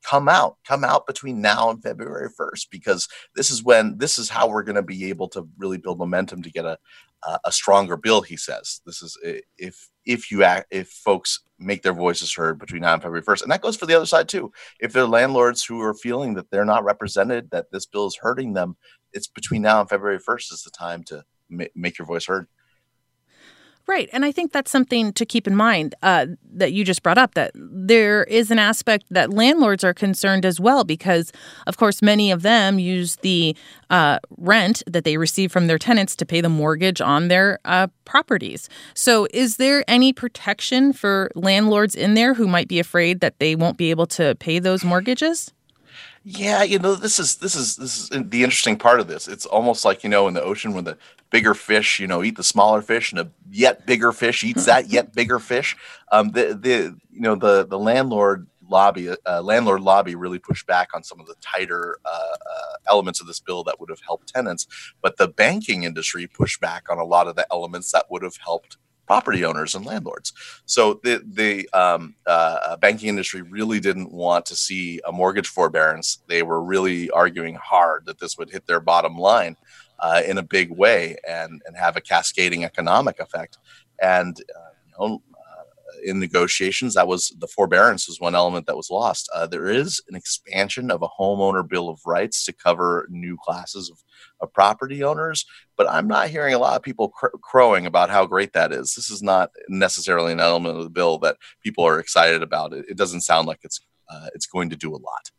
come 0.07 0.29
out, 0.29 0.57
come 0.65 0.83
out 0.83 1.05
between 1.05 1.41
now 1.41 1.69
and 1.69 1.81
February 1.81 2.29
1st, 2.39 2.67
because 2.71 3.07
this 3.35 3.51
is 3.51 3.63
when 3.63 3.97
this 3.97 4.17
is 4.17 4.29
how 4.29 4.47
we're 4.47 4.63
going 4.63 4.75
to 4.75 4.81
be 4.81 5.09
able 5.09 5.27
to 5.29 5.47
really 5.57 5.77
build 5.77 5.99
momentum 5.99 6.41
to 6.43 6.51
get 6.51 6.65
a 6.65 6.77
a 7.43 7.51
stronger 7.51 7.97
bill. 7.97 8.21
He 8.21 8.37
says 8.37 8.81
this 8.85 9.01
is 9.01 9.17
if 9.57 9.89
if 10.05 10.31
you 10.31 10.43
act 10.43 10.67
if 10.71 10.87
folks 10.89 11.43
make 11.59 11.81
their 11.81 11.93
voices 11.93 12.33
heard 12.33 12.59
between 12.59 12.81
now 12.81 12.93
and 12.93 13.01
February 13.01 13.23
1st, 13.23 13.43
and 13.43 13.51
that 13.51 13.61
goes 13.61 13.75
for 13.75 13.85
the 13.85 13.95
other 13.95 14.05
side 14.05 14.29
too. 14.29 14.51
If 14.79 14.93
they're 14.93 15.07
landlords 15.07 15.63
who 15.63 15.81
are 15.81 15.93
feeling 15.93 16.35
that 16.35 16.49
they're 16.51 16.65
not 16.65 16.83
represented, 16.83 17.49
that 17.51 17.71
this 17.71 17.85
bill 17.85 18.07
is 18.07 18.17
hurting 18.21 18.53
them, 18.53 18.77
it's 19.13 19.27
between 19.27 19.63
now 19.63 19.81
and 19.81 19.89
February 19.89 20.19
1st 20.19 20.53
is 20.53 20.61
the 20.63 20.71
time 20.71 21.03
to 21.05 21.23
ma- 21.49 21.65
make 21.75 21.97
your 21.97 22.05
voice 22.05 22.25
heard. 22.27 22.47
Right. 23.87 24.09
And 24.11 24.25
I 24.25 24.33
think 24.33 24.51
that's 24.51 24.69
something 24.69 25.13
to 25.13 25.25
keep 25.25 25.47
in 25.47 25.55
mind 25.55 25.95
uh, 26.03 26.25
that 26.55 26.73
you 26.73 26.83
just 26.83 27.03
brought 27.03 27.17
up 27.17 27.35
that 27.35 27.51
there 27.55 28.25
is 28.25 28.51
an 28.51 28.59
aspect 28.59 29.05
that 29.11 29.33
landlords 29.33 29.81
are 29.81 29.93
concerned 29.93 30.45
as 30.45 30.59
well, 30.59 30.83
because, 30.83 31.31
of 31.67 31.77
course, 31.77 32.01
many 32.01 32.29
of 32.29 32.41
them 32.41 32.79
use 32.79 33.15
the 33.17 33.55
uh, 33.89 34.19
rent 34.37 34.83
that 34.87 35.05
they 35.05 35.15
receive 35.15 35.53
from 35.53 35.67
their 35.67 35.77
tenants 35.77 36.17
to 36.17 36.25
pay 36.25 36.41
the 36.41 36.49
mortgage 36.49 36.99
on 36.99 37.29
their 37.29 37.59
uh, 37.63 37.87
properties. 38.03 38.67
So, 38.93 39.25
is 39.33 39.55
there 39.55 39.85
any 39.87 40.11
protection 40.11 40.91
for 40.91 41.31
landlords 41.33 41.95
in 41.95 42.13
there 42.13 42.33
who 42.33 42.45
might 42.45 42.67
be 42.67 42.79
afraid 42.79 43.21
that 43.21 43.39
they 43.39 43.55
won't 43.55 43.77
be 43.77 43.89
able 43.89 44.07
to 44.07 44.35
pay 44.35 44.59
those 44.59 44.83
mortgages? 44.83 45.53
Yeah, 46.29 46.63
you 46.63 46.77
know, 46.77 46.95
this 46.95 47.19
is 47.19 47.37
this 47.37 47.55
is 47.55 47.77
this 47.77 47.97
is 47.97 48.09
the 48.09 48.43
interesting 48.43 48.75
part 48.75 48.99
of 48.99 49.07
this. 49.07 49.29
It's 49.29 49.45
almost 49.45 49.85
like 49.85 50.03
you 50.03 50.09
know 50.09 50.27
in 50.27 50.33
the 50.33 50.43
ocean 50.43 50.73
when 50.73 50.83
the 50.83 50.97
bigger 51.29 51.53
fish, 51.53 51.99
you 51.99 52.07
know, 52.07 52.23
eat 52.23 52.37
the 52.37 52.43
smaller 52.43 52.81
fish, 52.81 53.11
and 53.11 53.19
a 53.19 53.29
yet 53.49 53.85
bigger 53.85 54.11
fish 54.11 54.43
eats 54.43 54.65
that 54.65 54.89
yet 54.89 55.13
bigger 55.15 55.39
fish. 55.39 55.75
Um, 56.11 56.31
the 56.31 56.57
the 56.59 56.95
you 57.11 57.21
know 57.21 57.35
the 57.35 57.65
the 57.65 57.79
landlord 57.79 58.47
lobby 58.69 59.09
uh, 59.25 59.41
landlord 59.41 59.81
lobby 59.81 60.15
really 60.15 60.39
pushed 60.39 60.67
back 60.67 60.89
on 60.93 61.03
some 61.03 61.19
of 61.19 61.25
the 61.25 61.35
tighter 61.41 61.99
uh, 62.05 62.09
uh, 62.09 62.75
elements 62.89 63.21
of 63.21 63.27
this 63.27 63.39
bill 63.39 63.63
that 63.63 63.79
would 63.79 63.89
have 63.89 64.01
helped 64.05 64.33
tenants, 64.33 64.67
but 65.01 65.17
the 65.17 65.27
banking 65.27 65.83
industry 65.83 66.27
pushed 66.27 66.59
back 66.61 66.89
on 66.89 66.97
a 66.97 67.05
lot 67.05 67.27
of 67.27 67.35
the 67.35 67.47
elements 67.51 67.91
that 67.91 68.05
would 68.09 68.23
have 68.23 68.37
helped 68.37 68.77
property 69.05 69.45
owners 69.45 69.73
and 69.73 69.85
landlords. 69.85 70.33
So 70.65 70.99
the 71.03 71.23
the 71.25 71.69
um, 71.73 72.15
uh, 72.27 72.59
uh, 72.65 72.77
banking 72.77 73.09
industry 73.09 73.41
really 73.41 73.79
didn't 73.79 74.11
want 74.11 74.45
to 74.47 74.55
see 74.55 74.99
a 75.07 75.11
mortgage 75.11 75.47
forbearance. 75.47 76.19
They 76.27 76.43
were 76.43 76.61
really 76.61 77.09
arguing 77.09 77.55
hard 77.55 78.05
that 78.05 78.19
this 78.19 78.37
would 78.37 78.51
hit 78.51 78.67
their 78.67 78.81
bottom 78.81 79.17
line 79.17 79.55
uh, 79.99 80.21
in 80.25 80.37
a 80.37 80.43
big 80.43 80.69
way 80.71 81.17
and 81.27 81.61
and 81.65 81.77
have 81.77 81.95
a 81.95 82.01
cascading 82.01 82.63
economic 82.63 83.19
effect. 83.19 83.57
And 84.01 84.37
uh, 84.55 84.73
know, 84.99 85.21
in 86.03 86.19
negotiations. 86.19 86.93
That 86.93 87.07
was 87.07 87.33
the 87.39 87.47
forbearance 87.47 88.07
was 88.07 88.19
one 88.19 88.35
element 88.35 88.67
that 88.67 88.77
was 88.77 88.89
lost. 88.89 89.29
Uh, 89.33 89.47
there 89.47 89.67
is 89.67 90.01
an 90.09 90.15
expansion 90.15 90.91
of 90.91 91.01
a 91.01 91.07
homeowner 91.07 91.67
bill 91.67 91.89
of 91.89 91.99
rights 92.05 92.45
to 92.45 92.53
cover 92.53 93.07
new 93.09 93.37
classes 93.43 93.89
of, 93.89 94.03
of 94.41 94.53
property 94.53 95.03
owners, 95.03 95.45
but 95.75 95.89
I'm 95.89 96.07
not 96.07 96.29
hearing 96.29 96.53
a 96.53 96.59
lot 96.59 96.75
of 96.75 96.83
people 96.83 97.09
cr- 97.09 97.37
crowing 97.41 97.85
about 97.85 98.09
how 98.09 98.25
great 98.25 98.53
that 98.53 98.71
is. 98.71 98.93
This 98.95 99.09
is 99.09 99.21
not 99.23 99.51
necessarily 99.69 100.31
an 100.31 100.39
element 100.39 100.77
of 100.77 100.83
the 100.83 100.89
bill 100.89 101.17
that 101.19 101.37
people 101.63 101.85
are 101.85 101.99
excited 101.99 102.41
about. 102.41 102.73
It, 102.73 102.85
it 102.89 102.97
doesn't 102.97 103.21
sound 103.21 103.47
like 103.47 103.59
it's 103.63 103.79
uh, 104.09 104.27
it's 104.33 104.45
going 104.45 104.69
to 104.69 104.75
do 104.77 104.91
a 104.91 104.97
lot. 104.97 105.31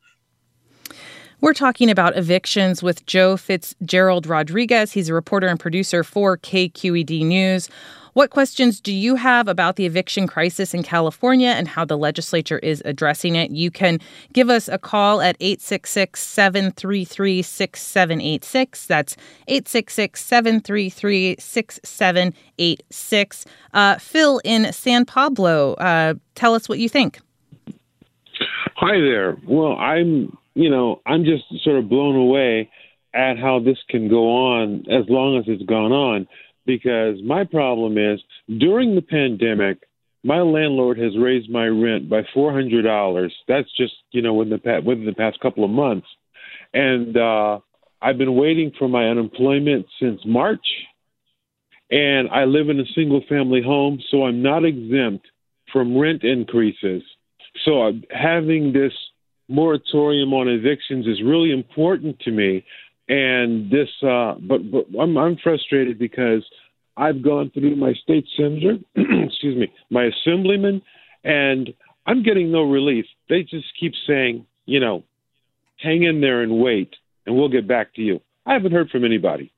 We're 1.41 1.55
talking 1.55 1.89
about 1.89 2.17
evictions 2.17 2.83
with 2.83 3.07
Joe 3.07 3.37
Fitzgerald 3.37 4.27
Rodriguez. 4.27 4.91
He's 4.91 5.09
a 5.09 5.15
reporter 5.15 5.47
and 5.47 5.61
producer 5.61 6.03
for 6.03 6.37
KQED 6.37 7.25
News. 7.25 7.69
What 8.15 8.31
questions 8.31 8.81
do 8.81 8.93
you 8.93 9.15
have 9.15 9.47
about 9.47 9.77
the 9.77 9.87
eviction 9.87 10.27
crisis 10.27 10.75
in 10.75 10.83
California 10.83 11.51
and 11.51 11.69
how 11.69 11.85
the 11.85 11.97
legislature 11.97 12.59
is 12.59 12.83
addressing 12.85 13.37
it? 13.37 13.53
You 13.53 13.71
can 13.71 14.01
give 14.33 14.51
us 14.51 14.67
a 14.67 14.79
call 14.79 15.21
at 15.21 15.37
866 15.39 16.21
733 16.21 17.43
6786. 17.43 18.87
That's 18.89 19.17
866 19.47 20.21
733 20.21 21.37
6786. 21.39 23.45
Uh, 23.73 23.97
Phil 23.99 24.41
in 24.43 24.73
San 24.73 25.05
Pablo, 25.05 25.75
uh, 25.75 26.15
tell 26.35 26.55
us 26.55 26.69
what 26.69 26.81
you 26.81 26.89
think. 26.89 27.21
Hi 28.75 28.99
there. 28.99 29.37
Well, 29.47 29.77
I'm, 29.77 30.37
you 30.59 30.71
know, 30.71 31.01
I'm 31.07 31.25
just 31.25 31.45
sort 31.63 31.79
of 31.79 31.89
blown 31.89 32.17
away 32.17 32.69
at 33.15 33.39
how 33.39 33.61
this 33.61 33.79
can 33.89 34.09
go 34.09 34.29
on 34.29 34.81
as 34.91 35.09
long 35.09 35.39
as 35.39 35.45
it's 35.47 35.63
gone 35.63 35.93
on 35.93 36.27
because 36.67 37.17
my 37.25 37.45
problem 37.45 37.97
is 37.97 38.21
during 38.59 38.97
the 38.97 39.03
pandemic, 39.03 39.79
my 40.25 40.41
landlord 40.41 40.99
has 40.99 41.17
raised 41.17 41.49
my 41.49 41.67
rent 41.67 42.11
by 42.11 42.23
four 42.35 42.53
hundred 42.53 42.83
dollars. 42.83 43.33
That's 43.47 43.69
just 43.77 43.95
you 44.11 44.21
know 44.21 44.35
within 44.35 44.61
the 44.63 44.81
within 44.85 45.07
the 45.07 45.15
past 45.15 45.39
couple 45.39 45.65
of 45.65 45.71
months, 45.71 46.09
and 46.75 47.17
uh, 47.17 47.61
I've 48.03 48.19
been 48.19 48.35
waiting 48.35 48.73
for 48.77 48.89
my 48.89 49.09
unemployment 49.09 49.87
since 50.01 50.21
March, 50.27 50.67
and 51.89 52.29
I 52.31 52.45
live 52.47 52.69
in 52.69 52.81
a 52.81 52.93
single 52.97 53.23
family 53.29 53.63
home, 53.63 54.01
so 54.11 54.25
I'm 54.25 54.43
not 54.43 54.65
exempt 54.65 55.25
from 55.73 55.97
rent 55.97 56.25
increases. 56.25 57.05
So 57.65 57.83
uh, 57.83 57.93
having 58.11 58.73
this 58.73 58.93
moratorium 59.49 60.33
on 60.35 60.49
evictions 60.49 61.07
is 61.07 61.23
really 61.23 61.53
important 61.53 62.19
to 62.21 62.31
me 62.31 62.65
and 63.09 63.71
this, 63.71 63.89
uh, 64.03 64.35
but, 64.41 64.71
but 64.71 64.87
I'm, 65.01 65.17
I'm 65.17 65.37
frustrated 65.43 65.99
because 65.99 66.45
I've 66.97 67.23
gone 67.23 67.51
through 67.55 67.77
my 67.77 67.95
state 68.03 68.27
senator, 68.37 68.77
excuse 68.97 69.57
me, 69.57 69.73
my 69.91 70.05
assemblyman, 70.05 70.83
and 71.25 71.73
I'm 72.07 72.23
getting 72.23 72.53
no 72.53 72.63
relief. 72.63 73.07
They 73.29 73.43
just 73.43 73.67
keep 73.81 73.93
saying, 74.07 74.47
you 74.67 74.81
know, 74.81 75.05
hang 75.79 76.03
in 76.03 76.21
there 76.21 76.43
and 76.43 76.61
wait, 76.61 76.95
and 77.25 77.37
we'll 77.37 77.49
get 77.49 77.67
back 77.67 77.95
to 77.95 78.03
you. 78.03 78.21
I 78.45 78.53
haven't 78.53 78.73
heard 78.73 78.91
from 78.91 79.05
anybody. 79.05 79.53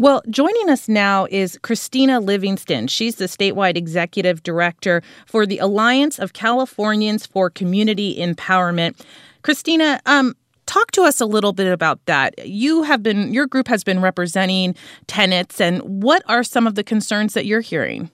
Well, 0.00 0.22
joining 0.30 0.70
us 0.70 0.88
now 0.88 1.26
is 1.28 1.58
Christina 1.62 2.20
Livingston. 2.20 2.86
She's 2.86 3.16
the 3.16 3.24
statewide 3.24 3.76
executive 3.76 4.44
director 4.44 5.02
for 5.26 5.44
the 5.44 5.58
Alliance 5.58 6.20
of 6.20 6.34
Californians 6.34 7.26
for 7.26 7.50
Community 7.50 8.16
Empowerment. 8.16 9.00
Christina, 9.42 10.00
um, 10.06 10.34
Talk 10.66 10.90
to 10.90 11.02
us 11.02 11.18
a 11.18 11.24
little 11.24 11.54
bit 11.54 11.66
about 11.66 12.04
that. 12.04 12.46
You 12.46 12.82
have 12.82 13.02
been, 13.02 13.32
your 13.32 13.46
group 13.46 13.68
has 13.68 13.82
been 13.82 14.02
representing 14.02 14.74
tenants, 15.06 15.62
and 15.62 15.80
what 16.02 16.22
are 16.26 16.44
some 16.44 16.66
of 16.66 16.74
the 16.74 16.84
concerns 16.84 17.32
that 17.32 17.46
you're 17.46 17.62
hearing? 17.62 18.10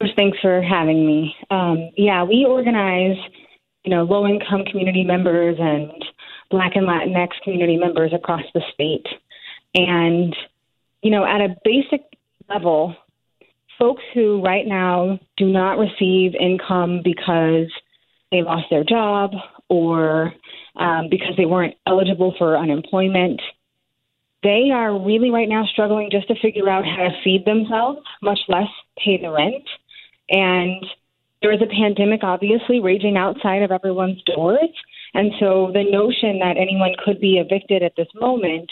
First, 0.00 0.14
thanks 0.16 0.36
for 0.42 0.60
having 0.60 1.06
me. 1.06 1.32
Um, 1.48 1.90
yeah, 1.96 2.24
we 2.24 2.44
organize, 2.44 3.16
you 3.84 3.94
know, 3.94 4.02
low 4.02 4.26
income 4.26 4.64
community 4.64 5.04
members 5.04 5.58
and 5.60 5.92
Black 6.50 6.72
and 6.74 6.88
Latinx 6.88 7.28
community 7.44 7.76
members 7.76 8.12
across 8.12 8.42
the 8.52 8.62
state. 8.74 9.06
And, 9.76 10.34
you 11.02 11.10
know, 11.10 11.24
at 11.24 11.42
a 11.42 11.54
basic 11.64 12.02
level, 12.48 12.96
folks 13.78 14.02
who 14.14 14.42
right 14.42 14.66
now 14.66 15.20
do 15.36 15.46
not 15.46 15.78
receive 15.78 16.34
income 16.34 17.02
because 17.04 17.70
they 18.32 18.42
lost 18.42 18.64
their 18.70 18.84
job 18.84 19.32
or 19.68 20.32
um, 20.76 21.08
because 21.10 21.34
they 21.36 21.44
weren't 21.44 21.74
eligible 21.86 22.34
for 22.38 22.56
unemployment. 22.56 23.40
They 24.42 24.70
are 24.72 24.98
really 24.98 25.30
right 25.30 25.48
now 25.48 25.64
struggling 25.70 26.08
just 26.10 26.28
to 26.28 26.34
figure 26.40 26.68
out 26.68 26.84
how 26.84 27.04
to 27.04 27.22
feed 27.22 27.44
themselves, 27.44 28.00
much 28.22 28.40
less 28.48 28.68
pay 28.96 29.20
the 29.20 29.30
rent. 29.30 29.64
And 30.30 30.84
there 31.42 31.52
is 31.52 31.60
a 31.60 31.66
pandemic, 31.66 32.20
obviously, 32.22 32.80
raging 32.80 33.16
outside 33.16 33.62
of 33.62 33.70
everyone's 33.70 34.22
doors. 34.22 34.70
And 35.14 35.32
so 35.38 35.70
the 35.72 35.84
notion 35.84 36.38
that 36.40 36.56
anyone 36.56 36.94
could 37.04 37.20
be 37.20 37.38
evicted 37.38 37.82
at 37.82 37.96
this 37.96 38.08
moment 38.14 38.70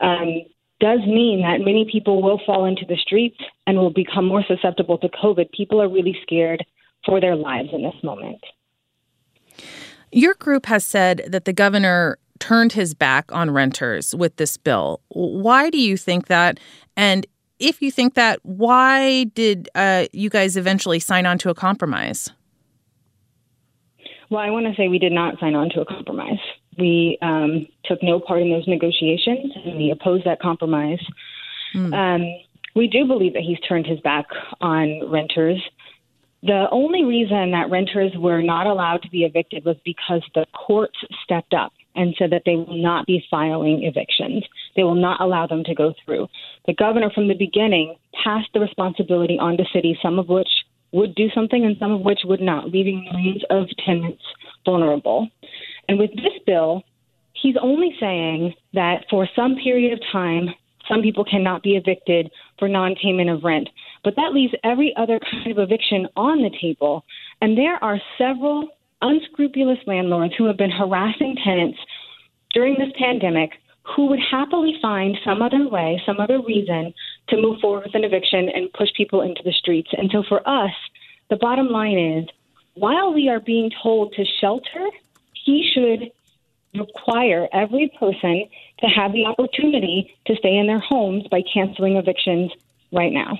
um, 0.00 0.42
does 0.80 1.00
mean 1.00 1.42
that 1.42 1.64
many 1.64 1.86
people 1.90 2.22
will 2.22 2.40
fall 2.44 2.64
into 2.64 2.84
the 2.86 2.96
streets 2.96 3.38
and 3.66 3.78
will 3.78 3.92
become 3.92 4.26
more 4.26 4.44
susceptible 4.46 4.98
to 4.98 5.08
COVID. 5.08 5.50
People 5.52 5.80
are 5.80 5.88
really 5.88 6.16
scared 6.22 6.64
for 7.06 7.20
their 7.20 7.36
lives 7.36 7.68
in 7.72 7.82
this 7.82 7.94
moment. 8.02 8.42
Your 10.12 10.34
group 10.34 10.66
has 10.66 10.84
said 10.84 11.22
that 11.28 11.44
the 11.44 11.52
governor 11.52 12.18
turned 12.38 12.72
his 12.72 12.94
back 12.94 13.32
on 13.32 13.50
renters 13.50 14.14
with 14.14 14.36
this 14.36 14.56
bill. 14.56 15.00
Why 15.08 15.70
do 15.70 15.78
you 15.78 15.96
think 15.96 16.26
that? 16.26 16.58
And 16.96 17.26
if 17.58 17.80
you 17.80 17.90
think 17.90 18.14
that, 18.14 18.40
why 18.42 19.24
did 19.24 19.68
uh, 19.74 20.06
you 20.12 20.28
guys 20.28 20.56
eventually 20.56 20.98
sign 20.98 21.26
on 21.26 21.38
to 21.38 21.50
a 21.50 21.54
compromise? 21.54 22.30
Well, 24.30 24.40
I 24.40 24.50
want 24.50 24.66
to 24.66 24.74
say 24.74 24.88
we 24.88 24.98
did 24.98 25.12
not 25.12 25.38
sign 25.38 25.54
on 25.54 25.70
to 25.70 25.80
a 25.80 25.84
compromise. 25.84 26.38
We 26.78 27.18
um, 27.22 27.66
took 27.84 28.02
no 28.02 28.20
part 28.20 28.42
in 28.42 28.50
those 28.50 28.66
negotiations 28.66 29.52
and 29.64 29.76
we 29.76 29.90
opposed 29.90 30.24
that 30.26 30.40
compromise. 30.40 31.00
Mm. 31.74 31.92
Um, 31.94 32.44
we 32.74 32.88
do 32.88 33.04
believe 33.04 33.34
that 33.34 33.42
he's 33.42 33.60
turned 33.60 33.86
his 33.86 34.00
back 34.00 34.26
on 34.60 35.10
renters. 35.10 35.62
The 36.42 36.66
only 36.70 37.04
reason 37.04 37.52
that 37.52 37.70
renters 37.70 38.12
were 38.16 38.42
not 38.42 38.66
allowed 38.66 39.02
to 39.02 39.10
be 39.10 39.24
evicted 39.24 39.64
was 39.64 39.76
because 39.84 40.22
the 40.34 40.44
courts 40.52 40.98
stepped 41.24 41.54
up 41.54 41.72
and 41.96 42.14
said 42.18 42.30
that 42.30 42.42
they 42.44 42.56
will 42.56 42.82
not 42.82 43.06
be 43.06 43.24
filing 43.30 43.84
evictions. 43.84 44.44
They 44.76 44.82
will 44.82 44.96
not 44.96 45.20
allow 45.20 45.46
them 45.46 45.62
to 45.64 45.74
go 45.74 45.94
through. 46.04 46.26
The 46.66 46.74
governor, 46.74 47.10
from 47.14 47.28
the 47.28 47.34
beginning, 47.34 47.96
passed 48.22 48.48
the 48.52 48.60
responsibility 48.60 49.38
on 49.38 49.56
to 49.56 49.64
cities, 49.72 49.96
some 50.02 50.18
of 50.18 50.28
which 50.28 50.48
would 50.92 51.14
do 51.14 51.28
something 51.34 51.64
and 51.64 51.76
some 51.78 51.92
of 51.92 52.00
which 52.00 52.20
would 52.24 52.40
not, 52.40 52.70
leaving 52.70 53.04
millions 53.04 53.42
of 53.50 53.66
tenants 53.84 54.22
vulnerable. 54.64 55.28
And 55.88 55.98
with 55.98 56.10
this 56.14 56.32
bill, 56.46 56.82
he's 57.44 57.56
only 57.60 57.94
saying 58.00 58.54
that 58.72 59.04
for 59.10 59.28
some 59.36 59.54
period 59.56 59.92
of 59.92 60.00
time, 60.10 60.48
some 60.88 61.02
people 61.02 61.24
cannot 61.24 61.62
be 61.62 61.76
evicted 61.76 62.30
for 62.58 62.68
non 62.68 62.94
payment 63.00 63.28
of 63.28 63.44
rent. 63.44 63.68
But 64.02 64.16
that 64.16 64.32
leaves 64.32 64.54
every 64.64 64.94
other 64.96 65.20
kind 65.30 65.50
of 65.50 65.58
eviction 65.58 66.08
on 66.16 66.42
the 66.42 66.50
table. 66.60 67.04
And 67.40 67.56
there 67.56 67.82
are 67.84 68.00
several 68.16 68.68
unscrupulous 69.02 69.78
landlords 69.86 70.34
who 70.36 70.46
have 70.46 70.56
been 70.56 70.70
harassing 70.70 71.36
tenants 71.44 71.78
during 72.54 72.74
this 72.78 72.92
pandemic 72.98 73.50
who 73.94 74.06
would 74.06 74.20
happily 74.30 74.74
find 74.80 75.14
some 75.22 75.42
other 75.42 75.68
way, 75.68 76.00
some 76.06 76.20
other 76.20 76.40
reason 76.40 76.94
to 77.28 77.36
move 77.36 77.60
forward 77.60 77.84
with 77.84 77.94
an 77.94 78.04
eviction 78.04 78.48
and 78.48 78.72
push 78.72 78.88
people 78.96 79.20
into 79.20 79.42
the 79.44 79.52
streets. 79.52 79.90
And 79.92 80.10
so 80.10 80.22
for 80.26 80.40
us, 80.48 80.72
the 81.28 81.36
bottom 81.36 81.68
line 81.68 81.98
is 81.98 82.24
while 82.74 83.12
we 83.12 83.28
are 83.28 83.40
being 83.40 83.70
told 83.82 84.14
to 84.14 84.24
shelter, 84.40 84.88
he 85.44 85.70
should 85.74 86.10
require 86.74 87.48
every 87.52 87.92
person 87.98 88.48
to 88.80 88.86
have 88.86 89.12
the 89.12 89.24
opportunity 89.24 90.14
to 90.26 90.34
stay 90.36 90.56
in 90.56 90.66
their 90.66 90.80
homes 90.80 91.24
by 91.30 91.40
canceling 91.52 91.96
evictions 91.96 92.50
right 92.92 93.12
now. 93.12 93.38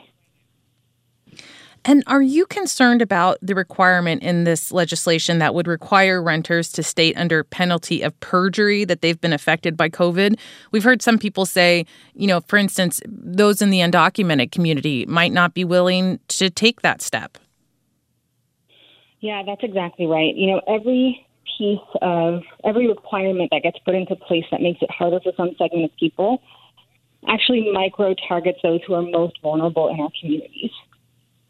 And 1.87 2.03
are 2.07 2.23
you 2.23 2.47
concerned 2.47 3.03
about 3.03 3.37
the 3.43 3.55
requirement 3.55 4.23
in 4.23 4.45
this 4.45 4.73
legislation 4.73 5.39
that 5.41 5.55
would 5.55 5.67
require 5.69 6.23
renters 6.23 6.73
to 6.73 6.83
state 6.83 7.15
under 7.19 7.45
penalty 7.45 8.01
of 8.01 8.19
perjury 8.21 8.87
that 8.87 9.03
they've 9.03 9.21
been 9.21 9.35
affected 9.35 9.77
by 9.77 9.91
COVID? 9.91 10.39
We've 10.71 10.85
heard 10.85 11.03
some 11.03 11.19
people 11.19 11.45
say, 11.45 11.85
you 12.15 12.27
know, 12.27 12.41
for 12.41 12.57
instance, 12.57 13.03
those 13.07 13.61
in 13.61 13.69
the 13.69 13.81
undocumented 13.81 14.51
community 14.51 15.05
might 15.07 15.33
not 15.33 15.53
be 15.53 15.65
willing 15.65 16.21
to 16.29 16.49
take 16.49 16.81
that 16.81 17.03
step. 17.03 17.37
Yeah, 19.21 19.43
that's 19.45 19.63
exactly 19.63 20.07
right. 20.07 20.35
You 20.35 20.53
know, 20.53 20.63
every 20.67 21.27
piece 21.59 21.79
of 22.03 22.43
every 22.65 22.89
requirement 22.89 23.51
that 23.51 23.63
gets 23.63 23.79
put 23.85 23.95
into 23.95 24.17
place 24.17 24.45
that 24.51 24.61
makes 24.61 24.81
it 24.83 24.91
harder 24.91 25.21
for 25.21 25.33
some 25.37 25.51
segment 25.59 25.85
of 25.85 25.91
people 25.99 26.43
actually 27.29 27.71
micro 27.73 28.15
targets 28.29 28.59
those 28.63 28.81
who 28.87 28.93
are 28.95 29.03
most 29.03 29.41
vulnerable 29.43 29.89
in 29.89 29.99
our 29.99 30.11
communities 30.21 30.71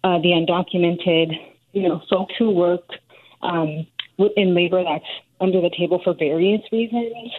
uh, 0.04 0.18
the 0.18 0.32
undocumented, 0.36 1.32
you 1.72 1.88
know, 1.88 2.02
folks 2.10 2.34
who 2.38 2.50
work 2.50 2.84
um, 3.42 3.86
in 4.36 4.54
labor 4.54 4.84
that's 4.84 5.04
under 5.40 5.60
the 5.60 5.70
table 5.76 6.00
for 6.04 6.14
various 6.14 6.60
reasons. 6.70 7.32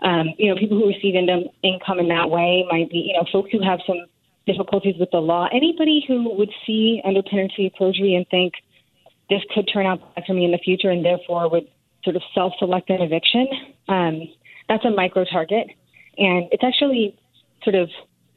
Um, 0.00 0.28
you 0.38 0.48
know, 0.48 0.58
people 0.58 0.78
who 0.78 0.86
receive 0.86 1.14
income 1.16 1.98
in 1.98 2.08
that 2.08 2.30
way 2.30 2.64
might 2.70 2.88
be, 2.88 2.98
you 2.98 3.14
know, 3.14 3.26
folks 3.32 3.50
who 3.50 3.62
have 3.62 3.80
some 3.86 4.06
difficulties 4.46 4.94
with 4.98 5.10
the 5.10 5.18
law. 5.18 5.48
Anybody 5.52 6.04
who 6.06 6.36
would 6.36 6.50
see 6.66 7.02
under 7.04 7.22
penalty 7.22 7.66
of 7.66 7.74
perjury 7.74 8.14
and 8.14 8.26
think 8.30 8.54
this 9.28 9.40
could 9.52 9.68
turn 9.72 9.86
out 9.86 10.14
bad 10.14 10.24
for 10.26 10.34
me 10.34 10.44
in 10.44 10.52
the 10.52 10.58
future 10.58 10.90
and 10.90 11.04
therefore 11.04 11.50
would 11.50 11.66
sort 12.04 12.16
of 12.16 12.22
self 12.34 12.52
select 12.58 12.90
an 12.90 13.00
eviction, 13.00 13.48
um, 13.88 14.22
that's 14.68 14.84
a 14.84 14.90
micro 14.90 15.24
target. 15.24 15.68
And 16.16 16.48
it's 16.52 16.62
actually 16.62 17.18
sort 17.64 17.74
of 17.74 17.90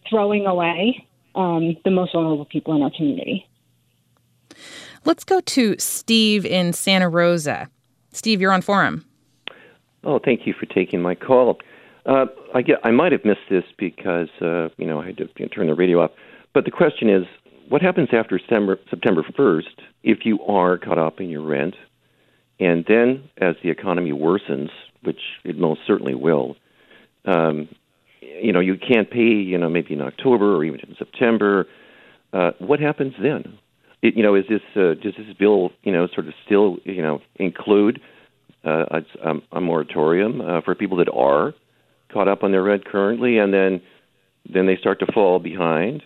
throwing 0.09 0.45
away 0.45 1.05
um, 1.35 1.75
the 1.83 1.91
most 1.91 2.13
vulnerable 2.13 2.45
people 2.45 2.75
in 2.75 2.81
our 2.81 2.91
community. 2.95 3.47
Let's 5.05 5.23
go 5.23 5.39
to 5.41 5.75
Steve 5.77 6.45
in 6.45 6.73
Santa 6.73 7.07
Rosa. 7.07 7.69
Steve, 8.11 8.41
you're 8.41 8.51
on 8.51 8.61
forum. 8.61 9.05
Oh, 10.03 10.19
thank 10.23 10.47
you 10.47 10.53
for 10.53 10.65
taking 10.65 11.01
my 11.01 11.15
call. 11.15 11.59
Uh, 12.05 12.25
I 12.53 12.61
get, 12.61 12.79
I 12.83 12.91
might 12.91 13.11
have 13.11 13.25
missed 13.25 13.49
this 13.49 13.65
because 13.77 14.29
uh, 14.41 14.69
you 14.77 14.87
know 14.87 15.01
I 15.01 15.07
had 15.07 15.17
to 15.17 15.29
you 15.37 15.45
know, 15.45 15.49
turn 15.49 15.67
the 15.67 15.75
radio 15.75 16.01
off. 16.01 16.11
But 16.53 16.65
the 16.65 16.71
question 16.71 17.09
is, 17.09 17.25
what 17.69 17.81
happens 17.81 18.09
after 18.13 18.39
September 18.39 18.79
September 18.89 19.25
first 19.35 19.81
if 20.03 20.19
you 20.23 20.41
are 20.43 20.77
caught 20.77 20.97
up 20.97 21.19
in 21.19 21.29
your 21.29 21.41
rent, 21.41 21.75
and 22.59 22.85
then 22.87 23.29
as 23.37 23.55
the 23.63 23.69
economy 23.69 24.11
worsens, 24.11 24.69
which 25.03 25.19
it 25.43 25.57
most 25.57 25.81
certainly 25.85 26.15
will, 26.15 26.55
um, 27.25 27.69
you 28.21 28.51
know 28.51 28.59
you 28.59 28.77
can't 28.77 29.09
pay 29.09 29.19
you 29.19 29.57
know 29.57 29.69
maybe 29.69 29.93
in 29.93 30.01
October 30.01 30.55
or 30.55 30.63
even 30.63 30.79
in 30.81 30.95
September. 30.97 31.67
Uh, 32.33 32.51
what 32.59 32.79
happens 32.79 33.13
then? 33.21 33.57
It, 34.01 34.15
you 34.15 34.23
know, 34.23 34.35
is 34.35 34.45
this 34.49 34.61
uh, 34.75 34.93
does 34.93 35.13
this 35.17 35.35
bill 35.37 35.71
you 35.83 35.91
know 35.91 36.07
sort 36.13 36.27
of 36.27 36.33
still 36.45 36.77
you 36.83 37.01
know 37.01 37.21
include 37.35 38.01
uh, 38.65 39.01
a, 39.23 39.33
a 39.51 39.61
moratorium 39.61 40.41
uh, 40.41 40.61
for 40.61 40.75
people 40.75 40.97
that 40.97 41.09
are 41.09 41.53
caught 42.11 42.27
up 42.27 42.43
on 42.43 42.51
their 42.51 42.63
rent 42.63 42.85
currently, 42.85 43.37
and 43.37 43.53
then 43.53 43.81
then 44.51 44.65
they 44.65 44.77
start 44.77 44.99
to 44.99 45.11
fall 45.11 45.39
behind, 45.39 46.03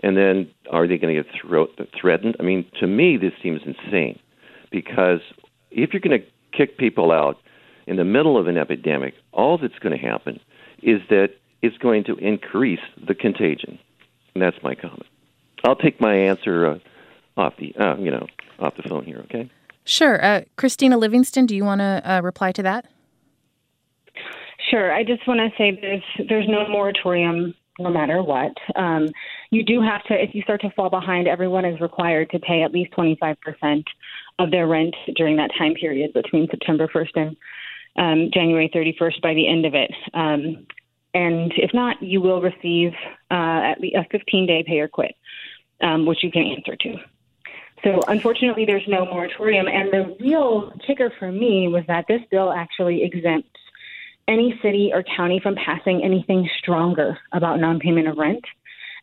and 0.00 0.16
then 0.16 0.50
are 0.70 0.86
they 0.86 0.96
going 0.96 1.14
to 1.14 1.22
get 1.22 1.32
thro- 1.40 1.68
threatened? 1.98 2.36
I 2.38 2.42
mean, 2.42 2.64
to 2.80 2.86
me, 2.86 3.16
this 3.16 3.32
seems 3.42 3.60
insane 3.64 4.18
because 4.70 5.20
if 5.70 5.92
you're 5.92 6.00
going 6.00 6.20
to 6.20 6.26
kick 6.56 6.78
people 6.78 7.12
out 7.12 7.38
in 7.86 7.96
the 7.96 8.04
middle 8.04 8.38
of 8.38 8.46
an 8.46 8.56
epidemic, 8.56 9.14
all 9.32 9.58
that's 9.58 9.78
going 9.78 9.98
to 9.98 10.04
happen 10.04 10.40
is 10.82 11.00
that 11.10 11.30
it's 11.62 11.76
going 11.78 12.04
to 12.04 12.16
increase 12.16 12.80
the 13.06 13.14
contagion, 13.14 13.78
and 14.34 14.42
that's 14.42 14.56
my 14.62 14.74
comment. 14.74 15.06
I'll 15.64 15.76
take 15.76 16.00
my 16.00 16.14
answer 16.14 16.66
uh, 16.66 16.78
off 17.36 17.54
the 17.58 17.74
uh, 17.76 17.96
you 17.96 18.10
know 18.10 18.26
off 18.58 18.74
the 18.76 18.82
phone 18.88 19.04
here. 19.04 19.18
Okay. 19.24 19.50
Sure, 19.84 20.22
uh, 20.24 20.42
Christina 20.56 20.96
Livingston. 20.96 21.46
Do 21.46 21.56
you 21.56 21.64
want 21.64 21.80
to 21.80 22.02
uh, 22.04 22.20
reply 22.22 22.52
to 22.52 22.62
that? 22.62 22.86
Sure. 24.70 24.92
I 24.92 25.04
just 25.04 25.26
want 25.26 25.40
to 25.40 25.48
say 25.58 25.78
there's 25.80 26.28
there's 26.28 26.48
no 26.48 26.68
moratorium 26.68 27.54
no 27.80 27.90
matter 27.90 28.22
what. 28.22 28.52
Um, 28.76 29.08
you 29.50 29.64
do 29.64 29.80
have 29.80 30.04
to, 30.04 30.14
if 30.14 30.34
you 30.34 30.42
start 30.42 30.60
to 30.60 30.70
fall 30.70 30.90
behind, 30.90 31.26
everyone 31.26 31.64
is 31.64 31.80
required 31.80 32.30
to 32.30 32.38
pay 32.38 32.62
at 32.62 32.72
least 32.72 32.92
25% 32.92 33.84
of 34.40 34.50
their 34.50 34.66
rent 34.66 34.94
during 35.16 35.36
that 35.36 35.50
time 35.56 35.74
period 35.74 36.12
between 36.14 36.48
September 36.50 36.88
1st 36.88 37.16
and 37.16 37.36
um, 37.96 38.30
January 38.32 38.70
31st 38.74 39.20
by 39.20 39.34
the 39.34 39.46
end 39.46 39.66
of 39.66 39.74
it. 39.74 39.92
Um, 40.14 40.66
and 41.12 41.52
if 41.56 41.74
not, 41.74 42.02
you 42.02 42.20
will 42.20 42.40
receive 42.40 42.92
uh, 43.30 43.60
at 43.72 43.80
least 43.80 43.96
a 43.96 44.06
15 44.10 44.46
day 44.46 44.64
pay 44.66 44.78
or 44.78 44.88
quit, 44.88 45.14
um, 45.82 46.06
which 46.06 46.22
you 46.22 46.30
can 46.30 46.44
answer 46.44 46.76
to. 46.76 46.96
So 47.84 48.00
unfortunately, 48.08 48.64
there's 48.64 48.86
no 48.88 49.04
moratorium. 49.04 49.66
And 49.66 49.92
the 49.92 50.16
real 50.20 50.72
kicker 50.86 51.12
for 51.18 51.30
me 51.30 51.68
was 51.68 51.84
that 51.88 52.06
this 52.08 52.20
bill 52.30 52.52
actually 52.52 53.02
exempts 53.02 53.48
any 54.28 54.58
city 54.62 54.90
or 54.92 55.02
county 55.16 55.40
from 55.40 55.56
passing 55.56 56.02
anything 56.04 56.48
stronger 56.58 57.18
about 57.32 57.58
non-payment 57.58 58.06
of 58.06 58.16
rent. 58.16 58.44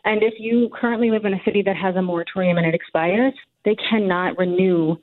And 0.06 0.24
if 0.24 0.36
you 0.40 0.70
currently 0.74 1.12
live 1.12 1.26
in 1.26 1.34
a 1.34 1.44
city 1.44 1.62
that 1.64 1.76
has 1.76 1.96
a 1.96 2.02
moratorium 2.02 2.58
and 2.58 2.66
it 2.66 2.74
expires, 2.74 3.34
they 3.66 3.76
cannot 3.76 4.38
renew 4.38 4.96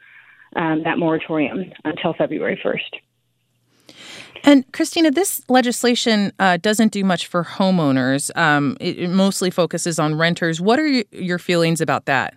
um, 0.57 0.83
that 0.85 0.99
moratorium 0.99 1.73
until 1.85 2.15
February 2.15 2.61
1st. 2.65 3.01
And 4.45 4.71
Christina, 4.73 5.11
this 5.11 5.43
legislation 5.49 6.33
uh, 6.39 6.59
doesn't 6.59 6.93
do 6.93 7.03
much 7.03 7.27
for 7.27 7.45
homeowners. 7.45 8.37
Um, 8.37 8.77
it, 8.79 8.99
it, 8.99 9.09
mostly 9.09 9.51
focuses 9.51 9.99
on 9.99 10.17
renters. 10.17 10.61
What 10.61 10.79
are 10.79 10.87
your 10.87 11.39
feelings 11.39 11.81
about 11.81 12.05
that? 12.05 12.35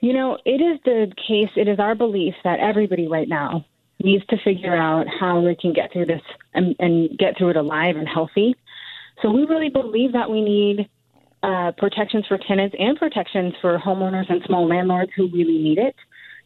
You 0.00 0.12
know, 0.12 0.38
it 0.44 0.60
is 0.60 0.80
the 0.84 1.12
case, 1.16 1.50
it 1.54 1.68
is 1.68 1.78
our 1.78 1.94
belief 1.94 2.34
that 2.42 2.58
everybody 2.58 3.06
right 3.06 3.28
now 3.28 3.64
needs 4.02 4.26
to 4.26 4.36
figure 4.42 4.74
out 4.74 5.06
how 5.06 5.40
they 5.42 5.54
can 5.54 5.72
get 5.72 5.92
through 5.92 6.06
this 6.06 6.22
and, 6.54 6.74
and 6.80 7.16
get 7.16 7.38
through 7.38 7.50
it 7.50 7.56
alive 7.56 7.96
and 7.96 8.08
healthy. 8.08 8.56
So 9.22 9.30
we 9.30 9.44
really 9.44 9.68
believe 9.68 10.12
that 10.14 10.28
we 10.28 10.42
need 10.42 10.88
uh, 11.42 11.72
protections 11.76 12.24
for 12.28 12.38
tenants 12.46 12.74
and 12.78 12.98
protections 12.98 13.54
for 13.60 13.78
homeowners 13.78 14.30
and 14.30 14.42
small 14.46 14.68
landlords 14.68 15.10
who 15.16 15.28
really 15.32 15.58
need 15.58 15.78
it. 15.78 15.94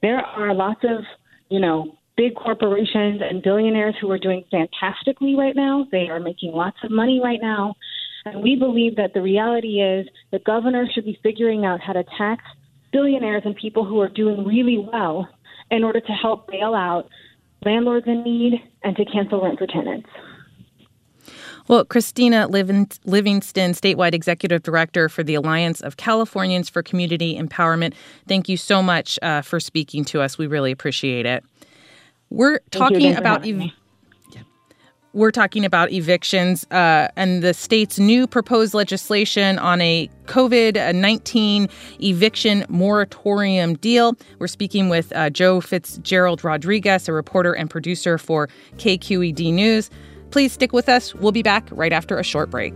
There 0.03 0.19
are 0.19 0.55
lots 0.55 0.81
of, 0.85 1.05
you 1.49 1.61
know, 1.61 1.99
big 2.17 2.35
corporations 2.35 3.21
and 3.29 3.43
billionaires 3.43 3.95
who 4.01 4.11
are 4.11 4.19
doing 4.19 4.45
fantastically 4.51 5.35
right 5.37 5.55
now. 5.55 5.87
They 5.93 6.09
are 6.09 6.21
making 6.21 6.53
lots 6.53 6.79
of 6.83 6.91
money 6.91 7.21
right 7.23 7.41
now. 7.43 7.75
And 8.25 8.43
we 8.43 8.57
believe 8.57 8.97
that 8.97 9.15
the 9.15 9.23
reality 9.23 9.81
is 9.81 10.07
the 10.33 10.41
governor 10.41 10.87
should 10.93 11.05
be 11.05 11.19
figuring 11.23 11.65
out 11.65 11.81
how 11.81 11.93
to 11.93 12.05
tax 12.19 12.43
billionaires 12.93 13.43
and 13.45 13.55
people 13.55 13.85
who 13.85 14.01
are 14.01 14.09
doing 14.09 14.45
really 14.45 14.79
well 14.79 15.29
in 15.71 15.85
order 15.85 16.01
to 16.01 16.13
help 16.13 16.49
bail 16.49 16.75
out 16.75 17.09
landlords 17.65 18.07
in 18.07 18.23
need 18.23 18.55
and 18.83 18.97
to 18.97 19.05
cancel 19.05 19.43
rent 19.43 19.59
for 19.59 19.67
tenants. 19.67 20.09
Well, 21.69 21.85
Christina 21.85 22.47
Livingston, 22.47 23.73
statewide 23.73 24.15
executive 24.15 24.63
director 24.63 25.09
for 25.09 25.23
the 25.23 25.35
Alliance 25.35 25.81
of 25.81 25.97
Californians 25.97 26.69
for 26.69 26.83
Community 26.83 27.37
Empowerment, 27.37 27.95
thank 28.29 28.49
you 28.49 28.57
so 28.57 28.83
much 28.83 29.19
uh, 29.23 29.43
for 29.43 29.59
speaking 29.59 30.05
to 30.07 30.21
us. 30.21 30.39
We 30.39 30.47
really 30.47 30.71
appreciate 30.71 31.27
it. 31.27 31.45
We're 32.31 32.61
thank 32.71 32.73
talking 32.73 33.17
about. 33.17 33.47
Ev- 33.47 33.73
we're 35.17 35.31
talking 35.31 35.65
about 35.65 35.91
evictions 35.93 36.67
uh, 36.71 37.09
and 37.17 37.43
the 37.43 37.55
state's 37.55 37.99
new 37.99 38.27
proposed 38.27 38.75
legislation 38.75 39.59
on 39.59 39.81
a 39.81 40.11
COVID 40.27 40.95
19 40.95 41.71
eviction 42.03 42.67
moratorium 42.69 43.77
deal. 43.77 44.15
We're 44.39 44.47
speaking 44.47 44.91
with 44.91 45.17
uh, 45.17 45.31
Joe 45.31 45.63
Fitzgerald 45.63 46.45
Rodriguez, 46.45 47.09
a 47.09 47.15
reporter 47.15 47.55
and 47.55 47.71
producer 47.71 48.19
for 48.19 48.51
KQED 48.77 49.55
News. 49.55 49.89
Please 50.31 50.53
stick 50.53 50.73
with 50.73 50.89
us. 50.89 51.15
We'll 51.15 51.33
be 51.33 51.43
back 51.43 51.69
right 51.71 51.93
after 51.93 52.19
a 52.19 52.25
short 52.25 52.51
break. 52.51 52.75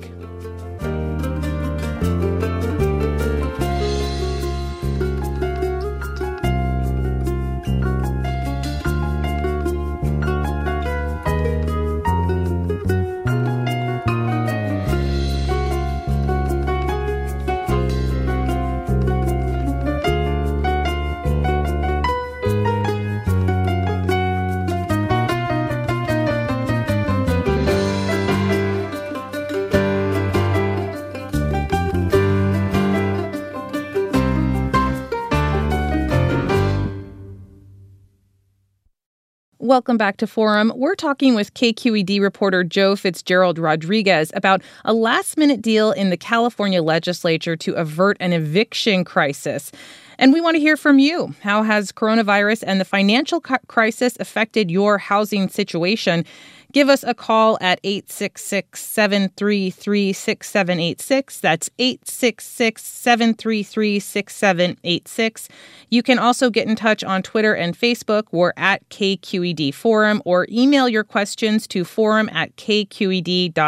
Welcome 39.62 39.98
back 39.98 40.16
to 40.16 40.26
Forum. 40.26 40.72
We're 40.74 40.94
talking 40.94 41.34
with 41.34 41.52
KQED 41.52 42.22
reporter 42.22 42.64
Joe 42.64 42.96
Fitzgerald 42.96 43.58
Rodriguez 43.58 44.32
about 44.34 44.62
a 44.86 44.94
last 44.94 45.36
minute 45.36 45.60
deal 45.60 45.92
in 45.92 46.08
the 46.08 46.16
California 46.16 46.82
legislature 46.82 47.56
to 47.58 47.74
avert 47.74 48.16
an 48.20 48.32
eviction 48.32 49.04
crisis. 49.04 49.70
And 50.18 50.32
we 50.32 50.40
want 50.40 50.54
to 50.54 50.60
hear 50.60 50.78
from 50.78 50.98
you. 50.98 51.34
How 51.42 51.62
has 51.62 51.92
coronavirus 51.92 52.64
and 52.66 52.80
the 52.80 52.86
financial 52.86 53.38
crisis 53.38 54.16
affected 54.18 54.70
your 54.70 54.96
housing 54.96 55.50
situation? 55.50 56.24
Give 56.72 56.88
us 56.88 57.02
a 57.02 57.14
call 57.14 57.58
at 57.60 57.80
866 57.82 58.80
733 58.80 60.12
6786. 60.12 61.40
That's 61.40 61.70
866 61.78 62.84
733 62.84 63.98
6786. 63.98 65.48
You 65.88 66.02
can 66.02 66.18
also 66.18 66.50
get 66.50 66.68
in 66.68 66.76
touch 66.76 67.02
on 67.02 67.22
Twitter 67.22 67.54
and 67.54 67.76
Facebook. 67.76 68.24
We're 68.30 68.52
at 68.56 68.88
KQED 68.88 69.74
Forum 69.74 70.22
or 70.24 70.46
email 70.50 70.88
your 70.88 71.04
questions 71.04 71.66
to 71.68 71.84
forum 71.84 72.28
at 72.32 72.54
kqed.org. 72.56 73.60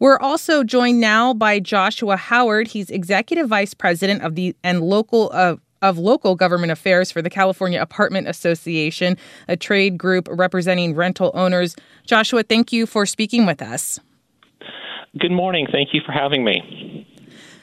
We're 0.00 0.18
also 0.18 0.62
joined 0.62 1.00
now 1.00 1.34
by 1.34 1.58
Joshua 1.58 2.16
Howard. 2.16 2.68
He's 2.68 2.88
executive 2.88 3.48
vice 3.48 3.74
president 3.74 4.22
of 4.22 4.36
the 4.36 4.54
and 4.62 4.80
local 4.82 5.30
uh, 5.32 5.56
of 5.82 5.98
Local 5.98 6.34
Government 6.34 6.72
Affairs 6.72 7.10
for 7.10 7.22
the 7.22 7.30
California 7.30 7.80
Apartment 7.80 8.28
Association, 8.28 9.16
a 9.48 9.56
trade 9.56 9.98
group 9.98 10.28
representing 10.30 10.94
rental 10.94 11.30
owners. 11.34 11.76
Joshua, 12.06 12.42
thank 12.42 12.72
you 12.72 12.86
for 12.86 13.06
speaking 13.06 13.46
with 13.46 13.62
us. 13.62 14.00
Good 15.18 15.32
morning. 15.32 15.66
Thank 15.70 15.90
you 15.92 16.00
for 16.04 16.12
having 16.12 16.44
me. 16.44 17.06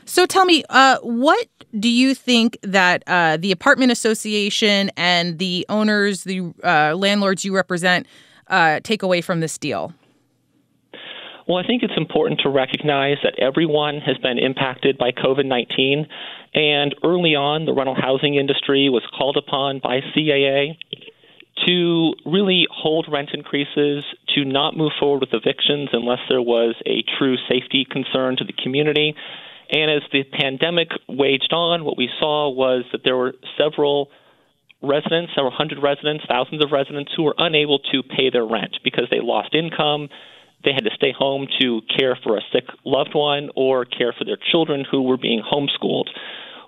So 0.06 0.25
tell 0.25 0.45
me, 0.45 0.63
uh, 0.69 0.97
what 1.01 1.47
do 1.80 1.89
you 1.89 2.13
think 2.13 2.58
that 2.62 3.04
uh, 3.08 3.38
the 3.38 3.51
apartment 3.51 3.91
association 3.91 4.91
and 4.95 5.39
the 5.39 5.65
owners, 5.67 6.23
the 6.23 6.54
uh, 6.63 6.95
landlords 6.95 7.43
you 7.43 7.56
represent, 7.56 8.06
uh, 8.47 8.80
take 8.84 9.01
away 9.01 9.21
from 9.21 9.39
this 9.39 9.58
deal? 9.58 9.93
Well, 11.47 11.58
I 11.58 11.67
think 11.67 11.84
it's 11.84 11.93
important 11.95 12.39
to 12.41 12.49
recognize 12.49 13.17
that 13.23 13.38
everyone 13.39 13.99
has 14.01 14.17
been 14.17 14.39
impacted 14.39 14.97
by 14.97 15.12
COVID 15.12 15.45
19. 15.45 16.08
And 16.56 16.96
early 17.04 17.36
on, 17.36 17.65
the 17.65 17.74
rental 17.74 17.96
housing 18.00 18.36
industry 18.36 18.88
was 18.88 19.04
called 19.18 19.36
upon 19.36 19.80
by 19.84 20.00
CAA 20.15 20.78
to 21.68 22.13
really 22.26 22.65
hold 22.72 23.08
rent 23.12 23.32
increases, 23.34 24.06
to 24.36 24.46
not 24.46 24.76
move 24.76 24.91
forward 25.00 25.22
with 25.22 25.34
evictions 25.34 25.89
unless 25.91 26.20
there 26.30 26.41
was 26.41 26.76
a 26.86 27.04
true 27.18 27.36
safety 27.50 27.86
concern 27.89 28.38
to 28.38 28.46
the 28.46 28.54
community. 28.54 29.15
And 29.70 29.91
as 29.91 30.04
the 30.13 30.24
pandemic 30.24 30.89
waged 31.10 31.52
on, 31.52 31.84
what 31.84 31.98
we 31.98 32.10
saw 32.20 32.50
was 32.50 32.86
that 32.91 33.02
there 33.04 33.18
were 33.18 33.34
several 33.58 34.10
residents, 34.82 35.34
several 35.36 35.52
hundred 35.52 35.82
residents, 35.82 36.24
thousands 36.28 36.63
of 36.63 36.72
residents 36.72 37.12
who 37.15 37.24
were 37.24 37.36
unable 37.38 37.80
to 37.91 38.04
pay 38.04 38.30
their 38.30 38.46
rent 38.46 38.78
because 38.84 39.08
they 39.10 39.20
lost 39.20 39.56
income. 39.56 40.10
They 40.63 40.72
had 40.72 40.84
to 40.84 40.91
stay 40.96 41.13
home 41.18 41.48
to 41.60 41.82
care 41.98 42.18
for 42.24 42.38
a 42.38 42.41
sick 42.54 42.65
loved 42.86 43.13
one 43.13 43.50
or 43.56 43.86
care 43.86 44.13
for 44.18 44.24
their 44.24 44.38
children 44.52 44.86
who 44.89 45.02
were 45.04 45.18
being 45.18 45.41
homeschooled. 45.41 46.10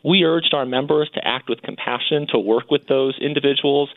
We 0.03 0.23
urged 0.23 0.53
our 0.53 0.65
members 0.65 1.09
to 1.15 1.21
act 1.23 1.49
with 1.49 1.61
compassion, 1.61 2.27
to 2.31 2.39
work 2.39 2.69
with 2.69 2.87
those 2.87 3.17
individuals, 3.21 3.89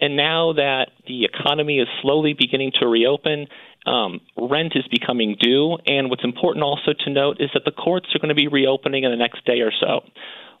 and 0.00 0.16
now 0.16 0.52
that 0.54 0.88
the 1.06 1.24
economy 1.24 1.78
is 1.78 1.88
slowly 2.02 2.34
beginning 2.38 2.72
to 2.80 2.86
reopen, 2.86 3.46
um, 3.86 4.20
rent 4.36 4.72
is 4.74 4.84
becoming 4.90 5.36
due. 5.40 5.76
And 5.86 6.10
what's 6.10 6.24
important 6.24 6.64
also 6.64 6.92
to 7.04 7.10
note 7.10 7.36
is 7.40 7.50
that 7.54 7.64
the 7.64 7.70
courts 7.70 8.06
are 8.14 8.18
going 8.18 8.30
to 8.30 8.34
be 8.34 8.48
reopening 8.48 9.04
in 9.04 9.10
the 9.10 9.16
next 9.16 9.44
day 9.44 9.60
or 9.60 9.70
so. 9.80 10.00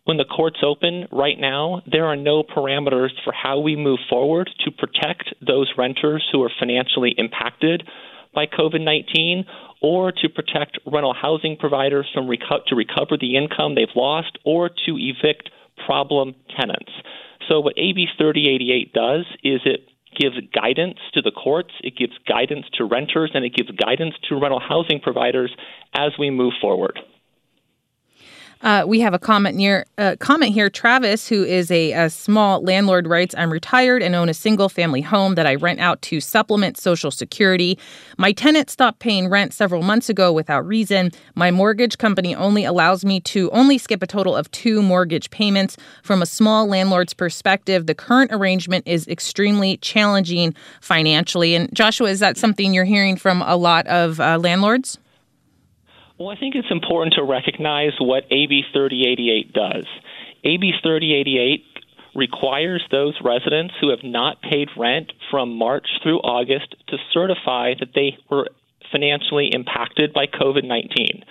When 0.04 0.18
the 0.18 0.24
courts 0.24 0.58
open 0.62 1.08
right 1.10 1.38
now, 1.38 1.82
there 1.90 2.04
are 2.06 2.16
no 2.16 2.42
parameters 2.42 3.10
for 3.24 3.32
how 3.32 3.58
we 3.58 3.74
move 3.74 3.98
forward 4.08 4.50
to 4.64 4.70
protect 4.70 5.34
those 5.44 5.72
renters 5.78 6.22
who 6.30 6.42
are 6.42 6.50
financially 6.58 7.14
impacted 7.16 7.82
by 8.34 8.46
COVID 8.46 8.80
19 8.80 9.44
or 9.80 10.12
to 10.12 10.28
protect 10.28 10.78
rental 10.90 11.14
housing 11.14 11.56
providers 11.58 12.08
from 12.12 12.26
reco- 12.26 12.64
to 12.66 12.74
recover 12.74 13.16
the 13.20 13.36
income 13.36 13.74
they've 13.74 13.88
lost 13.94 14.38
or 14.44 14.68
to 14.68 14.96
evict 14.96 15.50
problem 15.86 16.34
tenants. 16.58 16.92
So, 17.48 17.60
what 17.60 17.74
AB 17.76 18.06
3088 18.16 18.92
does 18.92 19.26
is 19.42 19.60
it 19.64 19.88
gives 20.18 20.36
guidance 20.54 20.98
to 21.14 21.22
the 21.22 21.32
courts, 21.32 21.72
it 21.82 21.96
gives 21.96 22.12
guidance 22.28 22.66
to 22.74 22.84
renters, 22.84 23.32
and 23.34 23.44
it 23.44 23.54
gives 23.54 23.70
guidance 23.72 24.14
to 24.28 24.38
rental 24.40 24.60
housing 24.60 25.00
providers 25.00 25.54
as 25.94 26.12
we 26.18 26.30
move 26.30 26.52
forward. 26.60 26.98
Uh, 28.64 28.82
we 28.86 28.98
have 28.98 29.12
a 29.12 29.18
comment 29.18 29.54
near 29.54 29.84
uh, 29.98 30.16
comment 30.20 30.54
here. 30.54 30.70
Travis, 30.70 31.28
who 31.28 31.44
is 31.44 31.70
a, 31.70 31.92
a, 31.92 32.08
small 32.08 32.62
landlord, 32.62 33.06
writes, 33.06 33.34
"I'm 33.36 33.52
retired 33.52 34.02
and 34.02 34.14
own 34.14 34.30
a 34.30 34.34
single 34.34 34.70
family 34.70 35.02
home 35.02 35.34
that 35.34 35.46
I 35.46 35.56
rent 35.56 35.80
out 35.80 36.00
to 36.02 36.18
supplement 36.18 36.78
Social 36.78 37.10
Security. 37.10 37.78
My 38.16 38.32
tenant 38.32 38.70
stopped 38.70 39.00
paying 39.00 39.28
rent 39.28 39.52
several 39.52 39.82
months 39.82 40.08
ago 40.08 40.32
without 40.32 40.66
reason. 40.66 41.10
My 41.34 41.50
mortgage 41.50 41.98
company 41.98 42.34
only 42.34 42.64
allows 42.64 43.04
me 43.04 43.20
to 43.20 43.50
only 43.50 43.76
skip 43.76 44.02
a 44.02 44.06
total 44.06 44.34
of 44.34 44.50
two 44.50 44.80
mortgage 44.80 45.28
payments. 45.28 45.76
From 46.02 46.22
a 46.22 46.26
small 46.26 46.66
landlord's 46.66 47.12
perspective, 47.12 47.86
the 47.86 47.94
current 47.94 48.30
arrangement 48.32 48.88
is 48.88 49.06
extremely 49.08 49.76
challenging 49.76 50.54
financially." 50.80 51.54
And 51.54 51.70
Joshua, 51.74 52.08
is 52.08 52.20
that 52.20 52.38
something 52.38 52.72
you're 52.72 52.84
hearing 52.84 53.16
from 53.18 53.42
a 53.42 53.56
lot 53.56 53.86
of 53.88 54.20
uh, 54.20 54.38
landlords? 54.38 54.98
Well, 56.18 56.28
I 56.28 56.36
think 56.36 56.54
it's 56.54 56.70
important 56.70 57.14
to 57.14 57.24
recognize 57.24 57.92
what 57.98 58.24
AB 58.30 58.62
3088 58.72 59.52
does. 59.52 59.86
AB 60.44 60.72
3088 60.82 61.64
requires 62.14 62.84
those 62.92 63.14
residents 63.22 63.74
who 63.80 63.90
have 63.90 64.04
not 64.04 64.40
paid 64.40 64.68
rent 64.76 65.12
from 65.30 65.56
March 65.56 65.86
through 66.02 66.18
August 66.18 66.76
to 66.88 66.96
certify 67.12 67.74
that 67.80 67.94
they 67.94 68.16
were 68.30 68.48
financially 68.92 69.50
impacted 69.52 70.12
by 70.12 70.26
COVID 70.26 70.64
19. 70.64 71.24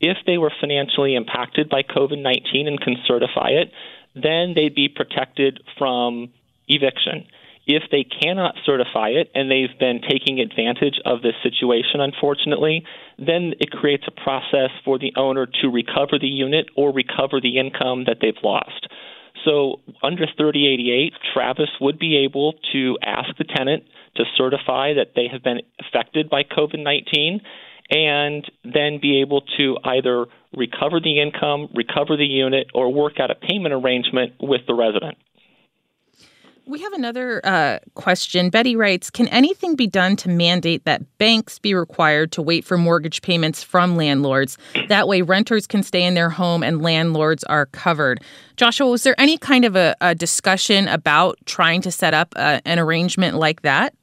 If 0.00 0.18
they 0.26 0.38
were 0.38 0.52
financially 0.60 1.16
impacted 1.16 1.68
by 1.68 1.82
COVID 1.82 2.22
19 2.22 2.68
and 2.68 2.80
can 2.80 2.96
certify 3.08 3.48
it, 3.48 3.72
then 4.14 4.52
they'd 4.54 4.74
be 4.74 4.88
protected 4.88 5.60
from 5.76 6.30
eviction. 6.68 7.26
If 7.68 7.82
they 7.90 8.02
cannot 8.02 8.54
certify 8.64 9.10
it 9.10 9.30
and 9.34 9.50
they've 9.50 9.78
been 9.78 10.00
taking 10.00 10.40
advantage 10.40 10.98
of 11.04 11.20
this 11.20 11.34
situation, 11.42 12.00
unfortunately, 12.00 12.82
then 13.18 13.52
it 13.60 13.70
creates 13.70 14.04
a 14.08 14.10
process 14.10 14.70
for 14.86 14.98
the 14.98 15.12
owner 15.16 15.46
to 15.60 15.68
recover 15.68 16.18
the 16.18 16.28
unit 16.28 16.70
or 16.76 16.94
recover 16.94 17.42
the 17.42 17.58
income 17.58 18.04
that 18.06 18.16
they've 18.22 18.42
lost. 18.42 18.88
So, 19.44 19.80
under 20.02 20.24
3088, 20.24 21.12
Travis 21.34 21.68
would 21.78 21.98
be 21.98 22.24
able 22.24 22.54
to 22.72 22.96
ask 23.04 23.36
the 23.36 23.44
tenant 23.44 23.84
to 24.16 24.24
certify 24.36 24.94
that 24.94 25.12
they 25.14 25.28
have 25.30 25.42
been 25.42 25.60
affected 25.78 26.30
by 26.30 26.44
COVID 26.44 26.82
19 26.82 27.40
and 27.90 28.50
then 28.64 28.98
be 29.00 29.20
able 29.20 29.42
to 29.58 29.76
either 29.84 30.26
recover 30.56 31.00
the 31.00 31.20
income, 31.20 31.68
recover 31.74 32.16
the 32.16 32.26
unit, 32.26 32.68
or 32.74 32.92
work 32.92 33.20
out 33.20 33.30
a 33.30 33.34
payment 33.34 33.74
arrangement 33.74 34.32
with 34.40 34.62
the 34.66 34.74
resident. 34.74 35.16
We 36.68 36.82
have 36.82 36.92
another 36.92 37.40
uh, 37.44 37.78
question. 37.94 38.50
Betty 38.50 38.76
writes 38.76 39.08
Can 39.08 39.26
anything 39.28 39.74
be 39.74 39.86
done 39.86 40.16
to 40.16 40.28
mandate 40.28 40.84
that 40.84 41.00
banks 41.16 41.58
be 41.58 41.72
required 41.72 42.30
to 42.32 42.42
wait 42.42 42.62
for 42.62 42.76
mortgage 42.76 43.22
payments 43.22 43.62
from 43.62 43.96
landlords? 43.96 44.58
That 44.88 45.08
way, 45.08 45.22
renters 45.22 45.66
can 45.66 45.82
stay 45.82 46.04
in 46.04 46.12
their 46.12 46.28
home 46.28 46.62
and 46.62 46.82
landlords 46.82 47.42
are 47.44 47.64
covered. 47.64 48.22
Joshua, 48.58 48.86
was 48.90 49.02
there 49.02 49.18
any 49.18 49.38
kind 49.38 49.64
of 49.64 49.76
a, 49.76 49.96
a 50.02 50.14
discussion 50.14 50.88
about 50.88 51.38
trying 51.46 51.80
to 51.80 51.90
set 51.90 52.12
up 52.12 52.34
uh, 52.36 52.60
an 52.66 52.78
arrangement 52.78 53.36
like 53.36 53.62
that? 53.62 53.94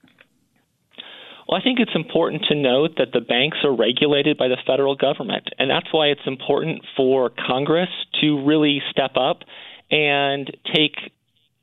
Well, 1.48 1.60
I 1.60 1.64
think 1.64 1.80
it's 1.80 1.94
important 1.94 2.46
to 2.50 2.56
note 2.56 2.98
that 2.98 3.12
the 3.14 3.22
banks 3.22 3.58
are 3.64 3.76
regulated 3.76 4.40
by 4.40 4.48
the 4.48 4.58
federal 4.66 4.96
government, 4.96 5.50
and 5.60 5.70
that's 5.70 5.94
why 5.94 6.08
it's 6.08 6.26
important 6.26 6.84
for 6.98 7.30
Congress 7.30 7.90
to 8.22 8.44
really 8.44 8.82
step 8.90 9.12
up 9.18 9.44
and 9.92 10.50
take 10.74 10.96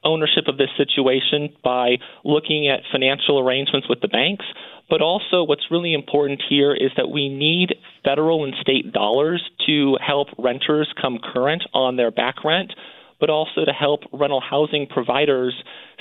ownership 0.04 0.48
of 0.48 0.58
this 0.58 0.70
situation 0.76 1.50
by 1.62 1.96
looking 2.24 2.68
at 2.68 2.80
financial 2.90 3.38
arrangements 3.38 3.88
with 3.88 4.00
the 4.00 4.08
banks. 4.08 4.44
But 4.90 5.00
also, 5.00 5.44
what's 5.44 5.70
really 5.70 5.94
important 5.94 6.42
here 6.48 6.74
is 6.74 6.90
that 6.96 7.08
we 7.08 7.28
need 7.28 7.74
federal 8.04 8.44
and 8.44 8.54
state 8.60 8.92
dollars 8.92 9.42
to 9.66 9.96
help 10.04 10.28
renters 10.38 10.92
come 11.00 11.18
current 11.18 11.62
on 11.72 11.96
their 11.96 12.10
back 12.10 12.44
rent, 12.44 12.72
but 13.20 13.30
also 13.30 13.64
to 13.64 13.72
help 13.72 14.00
rental 14.12 14.40
housing 14.40 14.86
providers 14.86 15.54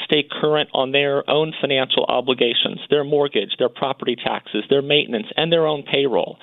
stay 0.04 0.24
current 0.42 0.70
on 0.74 0.92
their 0.92 1.30
own 1.30 1.54
financial 1.62 2.04
obligations, 2.06 2.80
their 2.90 3.04
mortgage, 3.04 3.56
their 3.60 3.70
property 3.70 4.16
taxes, 4.16 4.64
their 4.70 4.82
maintenance, 4.82 5.28
and 5.38 5.52
their 5.52 5.68
own 5.68 5.84
payroll. 5.84 6.38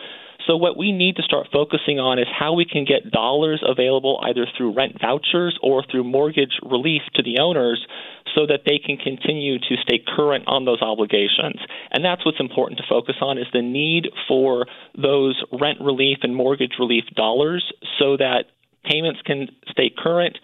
So, 0.49 0.57
what 0.57 0.79
we 0.79 0.93
need 0.93 1.17
to 1.17 1.23
start 1.23 1.49
focusing 1.53 2.01
on 2.01 2.19
is 2.19 2.27
how 2.27 2.55
we 2.55 2.65
can 2.65 2.87
get 2.87 3.11
dollars 3.11 3.63
available 3.63 4.19
either 4.23 4.47
through 4.57 4.73
rent 4.73 4.97
vouchers 4.99 5.59
or 5.63 5.85
through 5.85 6.05
mortgage 6.05 6.59
relief 6.63 7.03
to 7.17 7.23
the 7.23 7.39
owners 7.39 7.87
so 8.35 8.47
that 8.47 8.63
they 8.65 8.79
can 8.79 8.97
continue 8.97 9.59
to 9.59 9.77
stay 9.83 10.03
current 10.17 10.45
on 10.47 10.65
those 10.65 10.81
obligations. 10.81 11.61
And 11.93 12.03
that's 12.03 12.25
what's 12.25 12.41
important 12.41 12.79
to 12.79 12.85
focus 12.89 13.17
on 13.21 13.37
is 13.37 13.47
the 13.53 13.61
need 13.61 14.09
for 14.27 14.65
those 14.97 15.39
rent 15.53 15.81
relief 15.83 16.19
and 16.23 16.35
mortgage 16.35 16.77
relief 16.79 17.05
dollars 17.15 17.71
so 17.99 18.17
that 18.17 18.45
payments 18.85 19.21
can 19.27 19.49
stay 19.71 19.91
current, 19.91 20.39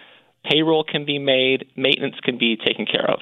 payroll 0.44 0.84
can 0.84 1.06
be 1.06 1.18
made, 1.18 1.66
maintenance 1.76 2.16
can 2.22 2.36
be 2.36 2.56
taken 2.56 2.84
care 2.84 3.10
of. 3.10 3.20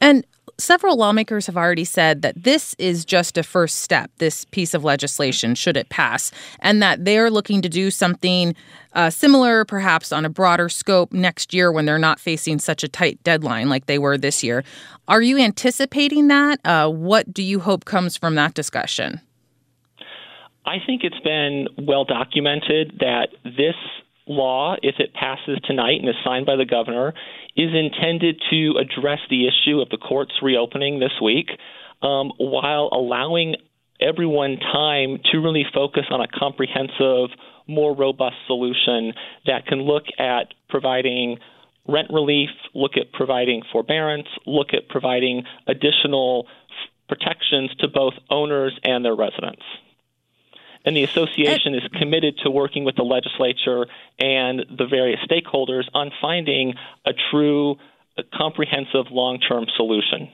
And 0.00 0.24
several 0.60 0.96
lawmakers 0.96 1.46
have 1.46 1.56
already 1.56 1.84
said 1.84 2.22
that 2.22 2.42
this 2.42 2.74
is 2.78 3.04
just 3.04 3.36
a 3.38 3.42
first 3.42 3.78
step, 3.78 4.10
this 4.18 4.44
piece 4.46 4.74
of 4.74 4.84
legislation, 4.84 5.54
should 5.54 5.76
it 5.76 5.88
pass, 5.88 6.30
and 6.60 6.82
that 6.82 7.04
they're 7.04 7.30
looking 7.30 7.62
to 7.62 7.68
do 7.68 7.90
something 7.90 8.54
uh, 8.92 9.10
similar, 9.10 9.64
perhaps 9.64 10.12
on 10.12 10.24
a 10.24 10.28
broader 10.28 10.68
scope 10.68 11.12
next 11.12 11.54
year 11.54 11.70
when 11.70 11.86
they're 11.86 11.98
not 11.98 12.18
facing 12.18 12.58
such 12.58 12.82
a 12.82 12.88
tight 12.88 13.22
deadline 13.22 13.68
like 13.68 13.86
they 13.86 13.98
were 13.98 14.18
this 14.18 14.42
year. 14.42 14.64
Are 15.08 15.22
you 15.22 15.38
anticipating 15.38 16.28
that? 16.28 16.60
Uh, 16.64 16.88
what 16.88 17.32
do 17.32 17.42
you 17.42 17.60
hope 17.60 17.84
comes 17.84 18.16
from 18.16 18.34
that 18.34 18.54
discussion? 18.54 19.20
I 20.66 20.76
think 20.84 21.02
it's 21.04 21.20
been 21.20 21.68
well 21.78 22.04
documented 22.04 22.98
that 23.00 23.28
this 23.44 23.76
law, 24.30 24.76
if 24.82 24.94
it 24.98 25.12
passes 25.12 25.58
tonight 25.64 25.98
and 26.00 26.08
is 26.08 26.14
signed 26.24 26.46
by 26.46 26.56
the 26.56 26.64
governor, 26.64 27.12
is 27.56 27.70
intended 27.74 28.40
to 28.50 28.74
address 28.78 29.18
the 29.28 29.46
issue 29.46 29.80
of 29.80 29.88
the 29.90 29.98
courts 29.98 30.32
reopening 30.40 31.00
this 31.00 31.12
week 31.22 31.48
um, 32.00 32.30
while 32.38 32.88
allowing 32.92 33.56
everyone 34.00 34.56
time 34.58 35.18
to 35.30 35.38
really 35.38 35.64
focus 35.74 36.04
on 36.10 36.20
a 36.20 36.28
comprehensive, 36.28 37.36
more 37.66 37.94
robust 37.94 38.36
solution 38.46 39.12
that 39.46 39.66
can 39.66 39.82
look 39.82 40.04
at 40.18 40.54
providing 40.68 41.36
rent 41.88 42.08
relief, 42.10 42.50
look 42.74 42.92
at 42.96 43.12
providing 43.12 43.62
forbearance, 43.72 44.28
look 44.46 44.68
at 44.72 44.88
providing 44.88 45.42
additional 45.66 46.46
protections 47.08 47.70
to 47.80 47.88
both 47.88 48.14
owners 48.30 48.78
and 48.84 49.04
their 49.04 49.16
residents. 49.16 49.62
And 50.84 50.96
the 50.96 51.04
association 51.04 51.74
is 51.74 51.82
committed 51.98 52.38
to 52.44 52.50
working 52.50 52.84
with 52.84 52.96
the 52.96 53.02
legislature 53.02 53.86
and 54.18 54.64
the 54.78 54.86
various 54.86 55.20
stakeholders 55.20 55.84
on 55.92 56.10
finding 56.20 56.74
a 57.04 57.12
true, 57.30 57.76
comprehensive 58.32 59.10
long 59.10 59.38
term 59.40 59.66
solution. 59.76 60.30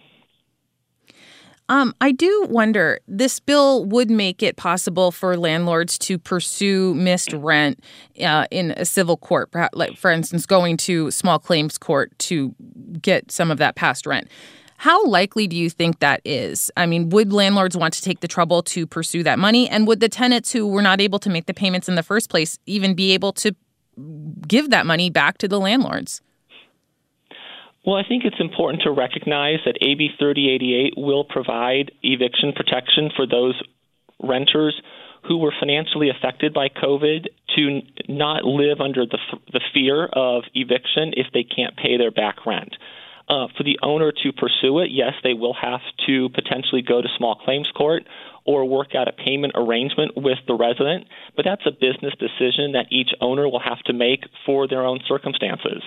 Um, 1.68 1.94
I 2.00 2.12
do 2.12 2.46
wonder 2.48 3.00
this 3.08 3.40
bill 3.40 3.84
would 3.86 4.08
make 4.08 4.42
it 4.42 4.56
possible 4.56 5.10
for 5.10 5.36
landlords 5.36 5.98
to 5.98 6.18
pursue 6.18 6.94
missed 6.94 7.32
rent 7.32 7.82
uh, 8.22 8.46
in 8.52 8.70
a 8.72 8.84
civil 8.84 9.16
court, 9.16 9.50
perhaps, 9.50 9.76
like 9.76 9.96
for 9.96 10.12
instance, 10.12 10.46
going 10.46 10.76
to 10.78 11.10
small 11.10 11.40
claims 11.40 11.76
court 11.76 12.16
to 12.20 12.54
get 13.02 13.32
some 13.32 13.50
of 13.50 13.58
that 13.58 13.74
past 13.74 14.06
rent. 14.06 14.28
How 14.78 15.04
likely 15.06 15.46
do 15.46 15.56
you 15.56 15.70
think 15.70 16.00
that 16.00 16.20
is? 16.24 16.70
I 16.76 16.86
mean, 16.86 17.08
would 17.10 17.32
landlords 17.32 17.76
want 17.76 17.94
to 17.94 18.02
take 18.02 18.20
the 18.20 18.28
trouble 18.28 18.62
to 18.64 18.86
pursue 18.86 19.22
that 19.22 19.38
money? 19.38 19.68
And 19.68 19.86
would 19.86 20.00
the 20.00 20.08
tenants 20.08 20.52
who 20.52 20.66
were 20.66 20.82
not 20.82 21.00
able 21.00 21.18
to 21.20 21.30
make 21.30 21.46
the 21.46 21.54
payments 21.54 21.88
in 21.88 21.94
the 21.94 22.02
first 22.02 22.28
place 22.28 22.58
even 22.66 22.94
be 22.94 23.12
able 23.12 23.32
to 23.34 23.54
give 24.46 24.70
that 24.70 24.86
money 24.86 25.10
back 25.10 25.38
to 25.38 25.48
the 25.48 25.58
landlords? 25.58 26.20
Well, 27.86 27.96
I 27.96 28.02
think 28.06 28.24
it's 28.24 28.40
important 28.40 28.82
to 28.82 28.90
recognize 28.90 29.60
that 29.64 29.78
AB 29.80 30.10
3088 30.18 30.94
will 30.96 31.24
provide 31.24 31.92
eviction 32.02 32.52
protection 32.52 33.10
for 33.14 33.26
those 33.26 33.54
renters 34.20 34.80
who 35.28 35.38
were 35.38 35.52
financially 35.58 36.10
affected 36.10 36.52
by 36.52 36.68
COVID 36.68 37.26
to 37.56 37.80
not 38.08 38.44
live 38.44 38.80
under 38.80 39.06
the, 39.06 39.18
the 39.52 39.60
fear 39.72 40.06
of 40.06 40.44
eviction 40.54 41.12
if 41.16 41.26
they 41.32 41.44
can't 41.44 41.76
pay 41.76 41.96
their 41.96 42.10
back 42.10 42.44
rent. 42.44 42.74
Uh, 43.28 43.48
for 43.56 43.64
the 43.64 43.76
owner 43.82 44.12
to 44.12 44.32
pursue 44.32 44.78
it, 44.78 44.90
yes, 44.92 45.12
they 45.24 45.34
will 45.34 45.54
have 45.54 45.80
to 46.06 46.28
potentially 46.28 46.80
go 46.80 47.02
to 47.02 47.08
small 47.18 47.34
claims 47.34 47.68
court 47.76 48.04
or 48.44 48.64
work 48.64 48.94
out 48.94 49.08
a 49.08 49.12
payment 49.12 49.52
arrangement 49.56 50.12
with 50.16 50.38
the 50.46 50.54
resident, 50.54 51.08
but 51.34 51.44
that's 51.44 51.66
a 51.66 51.72
business 51.72 52.14
decision 52.20 52.72
that 52.72 52.86
each 52.90 53.10
owner 53.20 53.48
will 53.48 53.60
have 53.60 53.80
to 53.80 53.92
make 53.92 54.24
for 54.46 54.68
their 54.68 54.86
own 54.86 55.00
circumstances. 55.08 55.82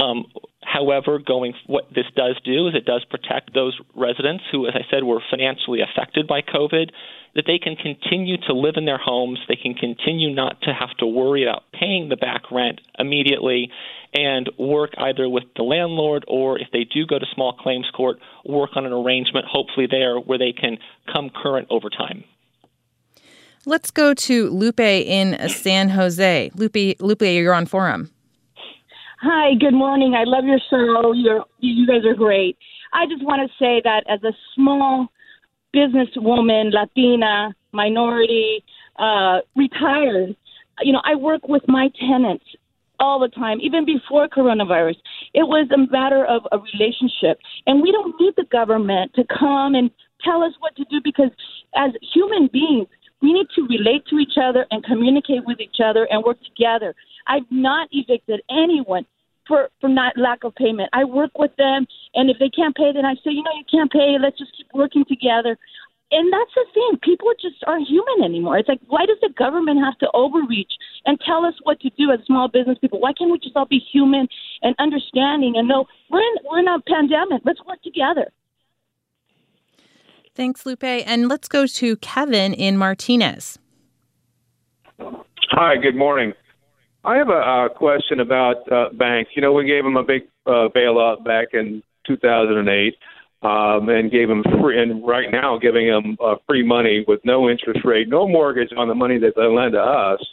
Um, 0.00 0.24
however, 0.62 1.18
going 1.18 1.54
what 1.66 1.88
this 1.94 2.06
does 2.14 2.38
do 2.44 2.68
is 2.68 2.74
it 2.74 2.84
does 2.84 3.04
protect 3.04 3.54
those 3.54 3.78
residents 3.94 4.44
who, 4.52 4.66
as 4.66 4.74
I 4.74 4.84
said, 4.90 5.04
were 5.04 5.20
financially 5.30 5.80
affected 5.80 6.26
by 6.26 6.42
COVID, 6.42 6.90
that 7.34 7.44
they 7.46 7.58
can 7.58 7.76
continue 7.76 8.36
to 8.48 8.52
live 8.52 8.74
in 8.76 8.84
their 8.84 8.98
homes, 8.98 9.38
they 9.48 9.56
can 9.56 9.74
continue 9.74 10.34
not 10.34 10.60
to 10.62 10.74
have 10.74 10.90
to 10.98 11.06
worry 11.06 11.44
about 11.44 11.62
paying 11.72 12.08
the 12.08 12.16
back 12.16 12.50
rent 12.50 12.80
immediately, 12.98 13.70
and 14.12 14.50
work 14.58 14.90
either 14.98 15.28
with 15.28 15.44
the 15.56 15.62
landlord 15.62 16.24
or 16.26 16.58
if 16.58 16.66
they 16.72 16.84
do 16.84 17.06
go 17.06 17.18
to 17.18 17.26
small 17.34 17.52
claims 17.52 17.88
court, 17.94 18.18
work 18.44 18.70
on 18.74 18.84
an 18.84 18.92
arrangement, 18.92 19.46
hopefully 19.46 19.86
there, 19.88 20.18
where 20.18 20.38
they 20.38 20.52
can 20.52 20.78
come 21.12 21.30
current 21.30 21.68
over 21.70 21.88
time. 21.88 22.24
Let's 23.66 23.90
go 23.90 24.14
to 24.14 24.50
Lupe 24.50 24.80
in 24.80 25.48
San 25.48 25.90
Jose. 25.90 26.50
Lupe, 26.54 26.98
Lupe, 26.98 27.22
you're 27.22 27.54
on 27.54 27.66
forum. 27.66 28.10
Hi, 29.22 29.52
good 29.60 29.74
morning. 29.74 30.14
I 30.14 30.24
love 30.24 30.44
your 30.46 30.58
show. 30.70 31.12
You're, 31.12 31.44
you 31.58 31.86
guys 31.86 32.06
are 32.06 32.14
great. 32.14 32.56
I 32.94 33.04
just 33.04 33.22
want 33.22 33.42
to 33.46 33.54
say 33.62 33.82
that 33.84 34.02
as 34.08 34.24
a 34.24 34.32
small 34.54 35.08
businesswoman, 35.76 36.72
Latina, 36.72 37.54
minority, 37.72 38.64
uh, 38.98 39.40
retired, 39.54 40.34
you 40.80 40.94
know, 40.94 41.02
I 41.04 41.16
work 41.16 41.46
with 41.46 41.62
my 41.68 41.90
tenants 42.00 42.46
all 42.98 43.20
the 43.20 43.28
time, 43.28 43.58
even 43.60 43.84
before 43.84 44.26
coronavirus. 44.26 44.96
It 45.34 45.42
was 45.42 45.68
a 45.70 45.92
matter 45.92 46.24
of 46.24 46.44
a 46.50 46.56
relationship. 46.56 47.40
And 47.66 47.82
we 47.82 47.92
don't 47.92 48.18
need 48.18 48.32
the 48.38 48.46
government 48.50 49.12
to 49.16 49.24
come 49.38 49.74
and 49.74 49.90
tell 50.24 50.42
us 50.42 50.54
what 50.60 50.74
to 50.76 50.84
do 50.90 50.98
because 51.04 51.30
as 51.76 51.90
human 52.14 52.48
beings, 52.50 52.88
we 53.22 53.32
need 53.32 53.48
to 53.54 53.66
relate 53.68 54.06
to 54.06 54.18
each 54.18 54.36
other 54.40 54.66
and 54.70 54.84
communicate 54.84 55.44
with 55.46 55.60
each 55.60 55.80
other 55.84 56.06
and 56.10 56.24
work 56.24 56.38
together. 56.42 56.94
I've 57.26 57.50
not 57.50 57.88
evicted 57.92 58.40
anyone 58.50 59.06
for 59.46 59.68
for 59.80 59.88
not 59.88 60.16
lack 60.16 60.44
of 60.44 60.54
payment. 60.54 60.90
I 60.92 61.04
work 61.04 61.36
with 61.38 61.54
them, 61.56 61.86
and 62.14 62.30
if 62.30 62.38
they 62.38 62.48
can't 62.48 62.76
pay, 62.76 62.92
then 62.92 63.04
I 63.04 63.14
say, 63.16 63.30
you 63.30 63.42
know, 63.42 63.52
you 63.56 63.64
can't 63.70 63.90
pay. 63.90 64.16
Let's 64.20 64.38
just 64.38 64.56
keep 64.56 64.68
working 64.72 65.04
together. 65.04 65.58
And 66.12 66.32
that's 66.32 66.50
the 66.56 66.66
thing. 66.74 66.98
People 67.02 67.30
just 67.40 67.62
aren't 67.68 67.86
human 67.86 68.24
anymore. 68.24 68.58
It's 68.58 68.68
like, 68.68 68.80
why 68.88 69.06
does 69.06 69.18
the 69.22 69.30
government 69.38 69.78
have 69.78 69.96
to 69.98 70.10
overreach 70.12 70.72
and 71.06 71.20
tell 71.20 71.44
us 71.44 71.54
what 71.62 71.78
to 71.80 71.90
do 71.90 72.10
as 72.10 72.18
small 72.26 72.48
business 72.48 72.78
people? 72.80 72.98
Why 72.98 73.12
can't 73.12 73.30
we 73.30 73.38
just 73.38 73.54
all 73.54 73.66
be 73.66 73.78
human 73.78 74.26
and 74.62 74.74
understanding 74.80 75.54
and 75.56 75.68
know 75.68 75.86
we're 76.10 76.20
in 76.20 76.34
we're 76.50 76.58
in 76.60 76.68
a 76.68 76.80
pandemic. 76.80 77.42
Let's 77.44 77.60
work 77.64 77.80
together. 77.82 78.32
Thanks, 80.40 80.64
Lupe. 80.64 80.82
And 80.82 81.28
let's 81.28 81.48
go 81.48 81.66
to 81.66 81.96
Kevin 81.96 82.54
in 82.54 82.78
Martinez. 82.78 83.58
Hi, 84.98 85.76
good 85.76 85.94
morning. 85.94 86.32
I 87.04 87.16
have 87.16 87.28
a, 87.28 87.66
a 87.66 87.68
question 87.68 88.20
about 88.20 88.72
uh, 88.72 88.88
banks. 88.94 89.32
You 89.36 89.42
know, 89.42 89.52
we 89.52 89.66
gave 89.66 89.84
them 89.84 89.98
a 89.98 90.02
big 90.02 90.22
uh, 90.46 90.72
bailout 90.74 91.26
back 91.26 91.48
in 91.52 91.82
2008 92.06 92.96
um, 93.42 93.90
and 93.90 94.10
gave 94.10 94.28
them 94.28 94.42
free, 94.62 94.80
and 94.80 95.06
right 95.06 95.30
now 95.30 95.58
giving 95.58 95.88
them 95.88 96.16
uh, 96.24 96.36
free 96.48 96.66
money 96.66 97.04
with 97.06 97.20
no 97.22 97.50
interest 97.50 97.80
rate, 97.84 98.08
no 98.08 98.26
mortgage 98.26 98.70
on 98.74 98.88
the 98.88 98.94
money 98.94 99.18
that 99.18 99.34
they 99.36 99.42
lend 99.42 99.72
to 99.72 99.78
us. 99.78 100.24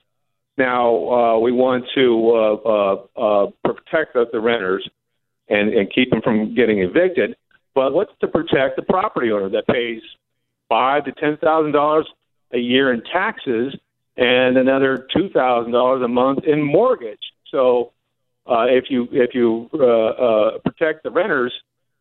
Now 0.58 1.10
uh, 1.10 1.40
we 1.40 1.52
want 1.52 1.84
to 1.96 2.32
uh, 2.32 2.54
uh, 2.70 3.46
uh, 3.46 3.52
protect 3.66 4.14
the, 4.14 4.24
the 4.32 4.40
renters 4.40 4.90
and, 5.50 5.74
and 5.74 5.94
keep 5.94 6.12
them 6.12 6.22
from 6.22 6.56
getting 6.56 6.80
evicted. 6.80 7.36
But 7.78 7.94
what's 7.94 8.12
to 8.22 8.28
protect 8.28 8.76
the 8.76 8.82
property 8.82 9.32
owner 9.32 9.50
that 9.50 9.68
pays 9.68 10.02
five 10.68 11.06
to 11.06 11.12
ten 11.12 11.38
thousand 11.38 11.74
dollars 11.74 12.08
a 12.52 12.58
year 12.58 12.92
in 12.92 13.04
taxes 13.04 13.76
and 14.18 14.58
another 14.58 15.08
two 15.16 15.30
thousand 15.30 15.74
dollars 15.74 16.02
a 16.02 16.08
month 16.08 16.44
in 16.44 16.60
mortgage. 16.64 17.26
So 17.52 17.92
uh, 18.50 18.66
if 18.68 18.86
you 18.90 19.08
if 19.12 19.36
you 19.36 19.70
uh, 19.76 19.86
uh, 19.86 20.58
protect 20.66 21.04
the 21.04 21.12
renters 21.12 21.54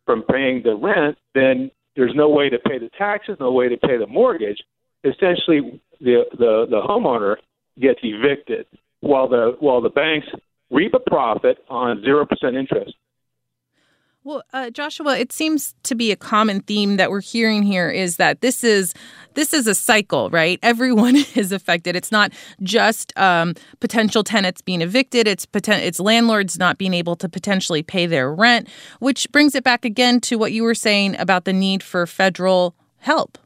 from 0.07 0.23
paying 0.23 0.63
the 0.63 0.75
rent, 0.75 1.19
then 1.35 1.71
there's 1.95 2.15
no 2.15 2.31
way 2.31 2.49
to 2.49 2.59
pay 2.59 2.79
the 2.79 2.89
taxes, 2.97 3.37
no 3.39 3.53
way 3.53 3.69
to 3.69 3.77
pay 3.77 3.99
the 3.99 4.07
mortgage. 4.07 4.61
Essentially, 5.05 5.79
the 6.01 6.25
the, 6.43 6.67
the 6.71 6.81
homeowner 6.89 7.37
gets 7.79 8.01
evicted 8.03 8.65
while 9.01 9.29
the 9.29 9.57
while 9.61 9.83
the 9.83 9.91
banks 9.91 10.29
reap 10.71 10.95
a 10.95 11.11
profit 11.11 11.59
on 11.69 12.03
zero 12.03 12.25
percent 12.25 12.57
interest. 12.57 12.95
Well, 14.27 14.43
uh, 14.53 14.71
Joshua, 14.71 15.17
it 15.17 15.31
seems 15.31 15.77
to 15.85 15.95
be 15.95 16.11
a 16.11 16.17
common 16.17 16.59
theme 16.63 16.97
that 16.97 17.13
we're 17.13 17.21
hearing 17.21 17.63
here 17.63 17.89
is 17.89 18.17
that 18.17 18.41
this 18.41 18.65
is 18.65 18.93
this 19.35 19.55
is 19.55 19.69
a 19.69 19.75
cycle, 19.75 20.31
right? 20.31 20.59
Everyone 20.65 21.15
is 21.37 21.53
affected. 21.53 21.95
It's 21.95 22.11
not 22.11 22.33
just 22.61 23.17
um, 23.17 23.55
potential 23.79 24.25
tenants 24.25 24.63
being 24.63 24.83
evicted; 24.83 25.29
it's 25.29 25.47
poten- 25.47 25.79
it's 25.79 26.01
landlords 26.01 26.59
not 26.59 26.77
being 26.77 26.93
able 26.93 27.15
to 27.15 27.29
potentially 27.29 27.85
pay 27.85 28.07
their 28.07 28.35
rent, 28.35 28.69
which 28.99 29.31
brings 29.31 29.55
it 29.55 29.63
back 29.63 29.85
again 29.85 30.21
to 30.23 30.35
what 30.39 30.51
you 30.51 30.65
were 30.65 30.75
saying 30.75 31.17
about 31.21 31.45
the 31.45 31.53
need 31.53 31.85
for 31.85 32.05
federal 32.05 32.75
help 32.99 33.39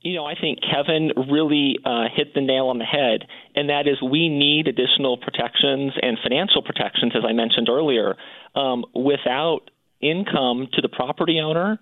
you 0.00 0.14
know, 0.14 0.24
I 0.24 0.34
think 0.38 0.60
Kevin 0.60 1.10
really 1.30 1.76
uh, 1.84 2.04
hit 2.14 2.34
the 2.34 2.40
nail 2.40 2.68
on 2.68 2.78
the 2.78 2.84
head, 2.84 3.26
and 3.54 3.70
that 3.70 3.88
is 3.88 4.00
we 4.02 4.28
need 4.28 4.68
additional 4.68 5.16
protections 5.16 5.92
and 6.00 6.18
financial 6.22 6.62
protections, 6.62 7.12
as 7.16 7.22
I 7.28 7.32
mentioned 7.32 7.68
earlier. 7.68 8.16
Um, 8.54 8.84
without 8.94 9.70
income 10.00 10.68
to 10.74 10.82
the 10.82 10.88
property 10.88 11.40
owner, 11.40 11.78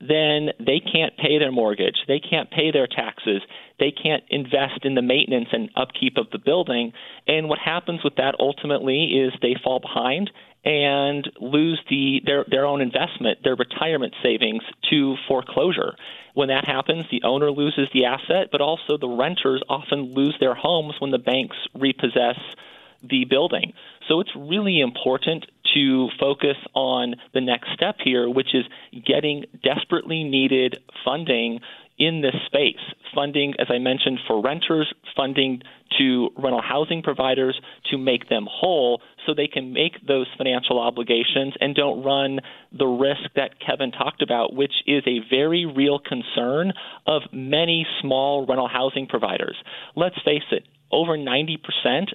then 0.00 0.50
they 0.58 0.80
can't 0.80 1.16
pay 1.16 1.38
their 1.38 1.52
mortgage, 1.52 1.96
they 2.06 2.20
can't 2.20 2.50
pay 2.50 2.70
their 2.70 2.86
taxes, 2.86 3.40
they 3.78 3.90
can't 3.90 4.24
invest 4.28 4.84
in 4.84 4.94
the 4.94 5.02
maintenance 5.02 5.48
and 5.52 5.70
upkeep 5.74 6.16
of 6.18 6.26
the 6.32 6.38
building. 6.38 6.92
And 7.26 7.48
what 7.48 7.58
happens 7.58 8.00
with 8.04 8.16
that 8.16 8.34
ultimately 8.38 9.04
is 9.04 9.32
they 9.40 9.56
fall 9.62 9.80
behind 9.80 10.30
and 10.66 11.30
lose 11.40 11.80
the 11.88 12.20
their 12.26 12.44
their 12.50 12.66
own 12.66 12.82
investment, 12.82 13.38
their 13.44 13.54
retirement 13.54 14.12
savings 14.22 14.62
to 14.90 15.16
foreclosure. 15.28 15.94
When 16.34 16.48
that 16.48 16.66
happens, 16.66 17.06
the 17.10 17.22
owner 17.22 17.50
loses 17.50 17.88
the 17.94 18.04
asset, 18.04 18.48
but 18.52 18.60
also 18.60 18.98
the 18.98 19.08
renters 19.08 19.62
often 19.70 20.12
lose 20.12 20.36
their 20.38 20.54
homes 20.54 20.94
when 20.98 21.12
the 21.12 21.18
banks 21.18 21.56
repossess 21.74 22.38
the 23.02 23.24
building. 23.24 23.72
So 24.08 24.20
it's 24.20 24.34
really 24.36 24.80
important 24.80 25.46
to 25.74 26.08
focus 26.18 26.56
on 26.74 27.14
the 27.32 27.40
next 27.40 27.72
step 27.72 27.96
here, 28.02 28.28
which 28.28 28.54
is 28.54 28.64
getting 29.04 29.44
desperately 29.62 30.24
needed 30.24 30.78
funding 31.04 31.60
in 31.98 32.20
this 32.20 32.34
space. 32.46 32.80
Funding, 33.14 33.54
as 33.58 33.68
I 33.70 33.78
mentioned, 33.78 34.18
for 34.26 34.42
renters, 34.42 34.92
funding 35.16 35.62
to 35.98 36.30
rental 36.36 36.60
housing 36.62 37.02
providers 37.02 37.58
to 37.90 37.96
make 37.96 38.28
them 38.28 38.46
whole 38.50 39.00
so 39.24 39.34
they 39.34 39.46
can 39.46 39.72
make 39.72 40.06
those 40.06 40.26
financial 40.36 40.78
obligations 40.78 41.54
and 41.60 41.74
don't 41.74 42.02
run 42.02 42.40
the 42.76 42.86
risk 42.86 43.32
that 43.34 43.58
Kevin 43.64 43.92
talked 43.92 44.22
about, 44.22 44.54
which 44.54 44.72
is 44.86 45.02
a 45.06 45.20
very 45.30 45.64
real 45.64 45.98
concern 45.98 46.72
of 47.06 47.22
many 47.32 47.86
small 48.00 48.46
rental 48.46 48.68
housing 48.68 49.06
providers. 49.06 49.56
Let's 49.94 50.16
face 50.24 50.42
it, 50.50 50.64
over 50.90 51.16
90% 51.16 51.56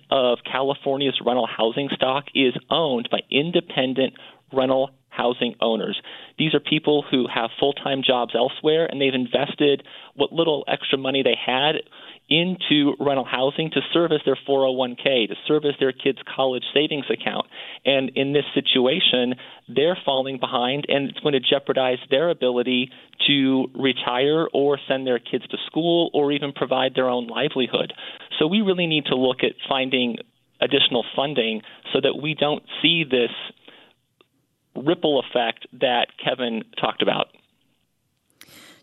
of 0.09 0.39
California's 0.49 1.19
rental 1.25 1.47
housing 1.47 1.89
stock 1.93 2.25
is 2.33 2.53
owned 2.69 3.09
by 3.11 3.19
independent 3.29 4.13
rental 4.53 4.91
housing 5.11 5.55
owners. 5.61 6.01
These 6.39 6.55
are 6.55 6.59
people 6.59 7.03
who 7.09 7.25
have 7.33 7.51
full 7.59 7.73
time 7.73 8.01
jobs 8.05 8.33
elsewhere 8.35 8.87
and 8.89 8.99
they've 8.99 9.13
invested 9.13 9.83
what 10.15 10.33
little 10.33 10.63
extra 10.67 10.97
money 10.97 11.21
they 11.21 11.35
had 11.45 11.75
into 12.29 12.93
rental 12.97 13.25
housing 13.25 13.69
to 13.71 13.81
service 13.93 14.21
their 14.25 14.37
401k, 14.47 15.27
to 15.27 15.35
service 15.47 15.75
their 15.81 15.91
kids' 15.91 16.19
college 16.33 16.63
savings 16.73 17.05
account. 17.11 17.45
And 17.85 18.09
in 18.15 18.31
this 18.31 18.45
situation, 18.53 19.35
they're 19.67 19.97
falling 20.05 20.39
behind, 20.39 20.85
and 20.87 21.09
it's 21.09 21.19
going 21.19 21.33
to 21.33 21.41
jeopardize 21.41 21.97
their 22.09 22.29
ability 22.29 22.89
to 23.27 23.67
retire 23.75 24.47
or 24.53 24.79
send 24.87 25.05
their 25.05 25.19
kids 25.19 25.45
to 25.49 25.57
school 25.67 26.09
or 26.13 26.31
even 26.31 26.53
provide 26.53 26.95
their 26.95 27.09
own 27.09 27.27
livelihood. 27.27 27.91
So 28.39 28.47
we 28.47 28.61
really 28.61 28.87
need 28.87 29.05
to 29.07 29.15
look 29.15 29.43
at 29.43 29.51
finding 29.67 30.15
additional 30.61 31.03
funding 31.15 31.61
so 31.91 31.99
that 32.01 32.21
we 32.21 32.33
don't 32.33 32.63
see 32.81 33.03
this 33.03 33.31
ripple 34.75 35.19
effect 35.19 35.67
that 35.73 36.07
Kevin 36.23 36.63
talked 36.79 37.01
about. 37.01 37.29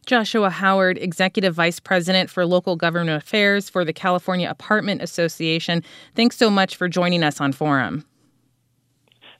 Joshua 0.06 0.48
Howard, 0.48 0.96
Executive 0.96 1.54
Vice 1.54 1.78
President 1.78 2.30
for 2.30 2.46
Local 2.46 2.76
Government 2.76 3.22
Affairs 3.22 3.68
for 3.68 3.84
the 3.84 3.92
California 3.92 4.48
Apartment 4.48 5.02
Association. 5.02 5.82
Thanks 6.14 6.36
so 6.36 6.48
much 6.48 6.76
for 6.76 6.88
joining 6.88 7.22
us 7.22 7.42
on 7.42 7.52
Forum. 7.52 8.06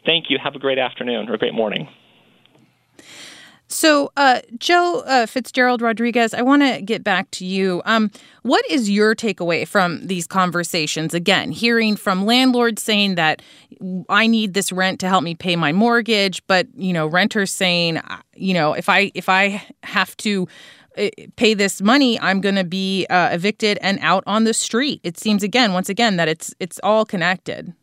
Thank 0.05 0.27
you. 0.29 0.39
Have 0.43 0.55
a 0.55 0.59
great 0.59 0.79
afternoon 0.79 1.29
or 1.29 1.35
a 1.35 1.39
great 1.39 1.55
morning. 1.55 1.89
So, 3.71 4.11
uh, 4.17 4.41
Joe 4.59 5.03
uh, 5.07 5.27
Fitzgerald 5.27 5.83
Rodriguez, 5.83 6.33
I 6.33 6.41
want 6.41 6.63
to 6.63 6.81
get 6.81 7.05
back 7.05 7.31
to 7.33 7.45
you. 7.45 7.83
Um, 7.85 8.11
what 8.43 8.65
is 8.71 8.89
your 8.89 9.15
takeaway 9.15 9.69
from 9.69 10.07
these 10.07 10.27
conversations? 10.27 11.13
Again, 11.13 11.53
hearing 11.53 11.95
from 11.95 12.25
landlords 12.25 12.83
saying 12.83 13.17
that 13.17 13.43
I 14.09 14.27
need 14.27 14.55
this 14.55 14.73
rent 14.73 15.01
to 15.01 15.09
help 15.09 15.23
me 15.23 15.35
pay 15.35 15.55
my 15.55 15.73
mortgage, 15.73 16.43
but 16.47 16.67
you 16.75 16.95
know, 16.95 17.07
renters 17.07 17.51
saying, 17.51 18.01
you 18.35 18.55
know, 18.55 18.73
if 18.73 18.89
I 18.89 19.13
if 19.15 19.29
I 19.29 19.63
have 19.83 20.17
to 20.19 20.49
uh, 20.97 21.09
pay 21.37 21.53
this 21.53 21.83
money, 21.83 22.19
I'm 22.21 22.41
going 22.41 22.55
to 22.55 22.65
be 22.65 23.07
uh, 23.11 23.29
evicted 23.33 23.79
and 23.83 23.99
out 24.01 24.25
on 24.27 24.45
the 24.45 24.55
street. 24.55 25.01
It 25.05 25.19
seems 25.19 25.43
again, 25.43 25.75
once 25.75 25.91
again, 25.91 26.17
that 26.17 26.29
it's 26.29 26.55
it's 26.59 26.81
all 26.83 27.05
connected. 27.05 27.75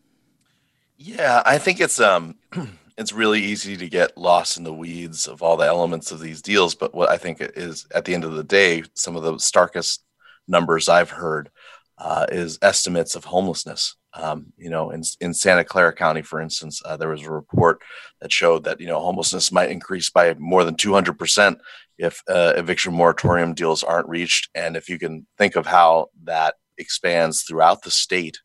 Yeah, 0.97 1.43
I 1.45 1.59
think 1.59 1.79
it's 1.79 1.99
um 1.99 2.35
it's 2.97 3.13
really 3.13 3.41
easy 3.41 3.75
to 3.77 3.89
get 3.89 4.17
lost 4.17 4.58
in 4.58 4.63
the 4.63 4.73
weeds 4.73 5.27
of 5.27 5.41
all 5.41 5.58
the 5.58 5.65
elements 5.65 6.12
of 6.12 6.19
these 6.19 6.41
deals. 6.41 6.75
But 6.75 6.93
what 6.93 7.10
I 7.10 7.17
think 7.17 7.38
is, 7.41 7.86
at 7.93 8.05
the 8.05 8.13
end 8.13 8.23
of 8.23 8.34
the 8.34 8.43
day, 8.43 8.84
some 8.93 9.15
of 9.15 9.23
the 9.23 9.38
starkest 9.38 10.03
numbers 10.47 10.88
I've 10.88 11.10
heard 11.10 11.49
uh, 11.97 12.25
is 12.29 12.60
estimates 12.62 13.15
of 13.15 13.25
homelessness. 13.25 13.95
Um, 14.13 14.53
you 14.58 14.69
know, 14.69 14.91
in, 14.91 15.03
in 15.19 15.34
Santa 15.34 15.65
Clara 15.65 15.93
County, 15.93 16.21
for 16.21 16.39
instance, 16.39 16.81
uh, 16.86 16.95
there 16.95 17.10
was 17.10 17.23
a 17.23 17.31
report 17.31 17.81
that 18.21 18.31
showed 18.31 18.63
that 18.63 18.79
you 18.79 18.88
know 18.88 18.99
homelessness 18.99 19.51
might 19.51 19.71
increase 19.71 20.10
by 20.10 20.34
more 20.36 20.63
than 20.63 20.75
200 20.75 21.19
percent 21.19 21.60
if 21.97 22.21
uh, 22.29 22.53
eviction 22.55 22.93
moratorium 22.93 23.53
deals 23.53 23.84
aren't 23.84 24.10
reached. 24.10 24.49
And 24.55 24.75
if 24.77 24.89
you 24.89 24.99
can 24.99 25.25
think 25.38 25.55
of 25.55 25.65
how 25.65 26.08
that 26.23 26.55
expands 26.77 27.43
throughout 27.43 27.84
the 27.84 27.91
state 27.91 28.39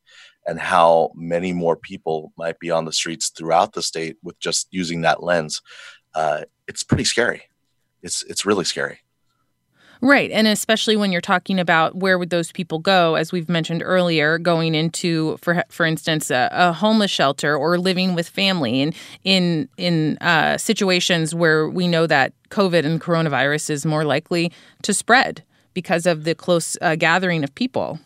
and 0.51 0.59
how 0.59 1.13
many 1.15 1.53
more 1.53 1.77
people 1.77 2.33
might 2.37 2.59
be 2.59 2.73
on 2.73 2.85
the 2.85 2.93
streets 2.93 3.31
throughout 3.31 3.73
the 3.73 3.83
state 3.83 4.17
with 4.25 4.37
just 4.41 4.67
using 4.73 5.03
that 5.03 5.23
lens, 5.23 5.63
uh, 6.17 6.43
it's 6.67 6.83
pretty 6.83 7.05
scary. 7.05 7.43
It's 8.03 8.25
it's 8.25 8.45
really 8.45 8.65
scary. 8.65 8.99
Right. 10.03 10.31
And 10.33 10.49
especially 10.49 10.97
when 10.97 11.13
you're 11.13 11.21
talking 11.21 11.61
about 11.61 11.95
where 11.95 12.19
would 12.19 12.31
those 12.31 12.51
people 12.51 12.79
go, 12.79 13.15
as 13.15 13.33
we've 13.33 13.51
mentioned 13.51 13.83
earlier, 13.85 14.39
going 14.39 14.75
into, 14.75 15.37
for 15.37 15.63
for 15.69 15.87
instance, 15.87 16.33
a, 16.33 16.49
a 16.51 16.73
homeless 16.73 17.13
shelter 17.13 17.57
or 17.57 17.79
living 17.79 18.17
with 18.17 18.29
family, 18.29 18.83
and 18.83 18.95
in 19.23 19.69
in 19.77 20.19
uh, 20.21 20.59
situations 20.59 21.33
where 21.33 21.69
we 21.69 21.87
know 21.87 22.09
that 22.09 22.33
COVID 22.49 22.85
and 22.85 23.01
coronavirus 23.01 23.71
is 23.71 23.87
more 23.87 24.05
likely 24.05 24.51
to 24.83 24.93
spread 24.93 25.45
because 25.75 26.07
of 26.07 26.25
the 26.25 26.35
close 26.35 26.77
uh, 26.83 26.97
gathering 26.97 27.45
of 27.45 27.55
people. 27.55 28.01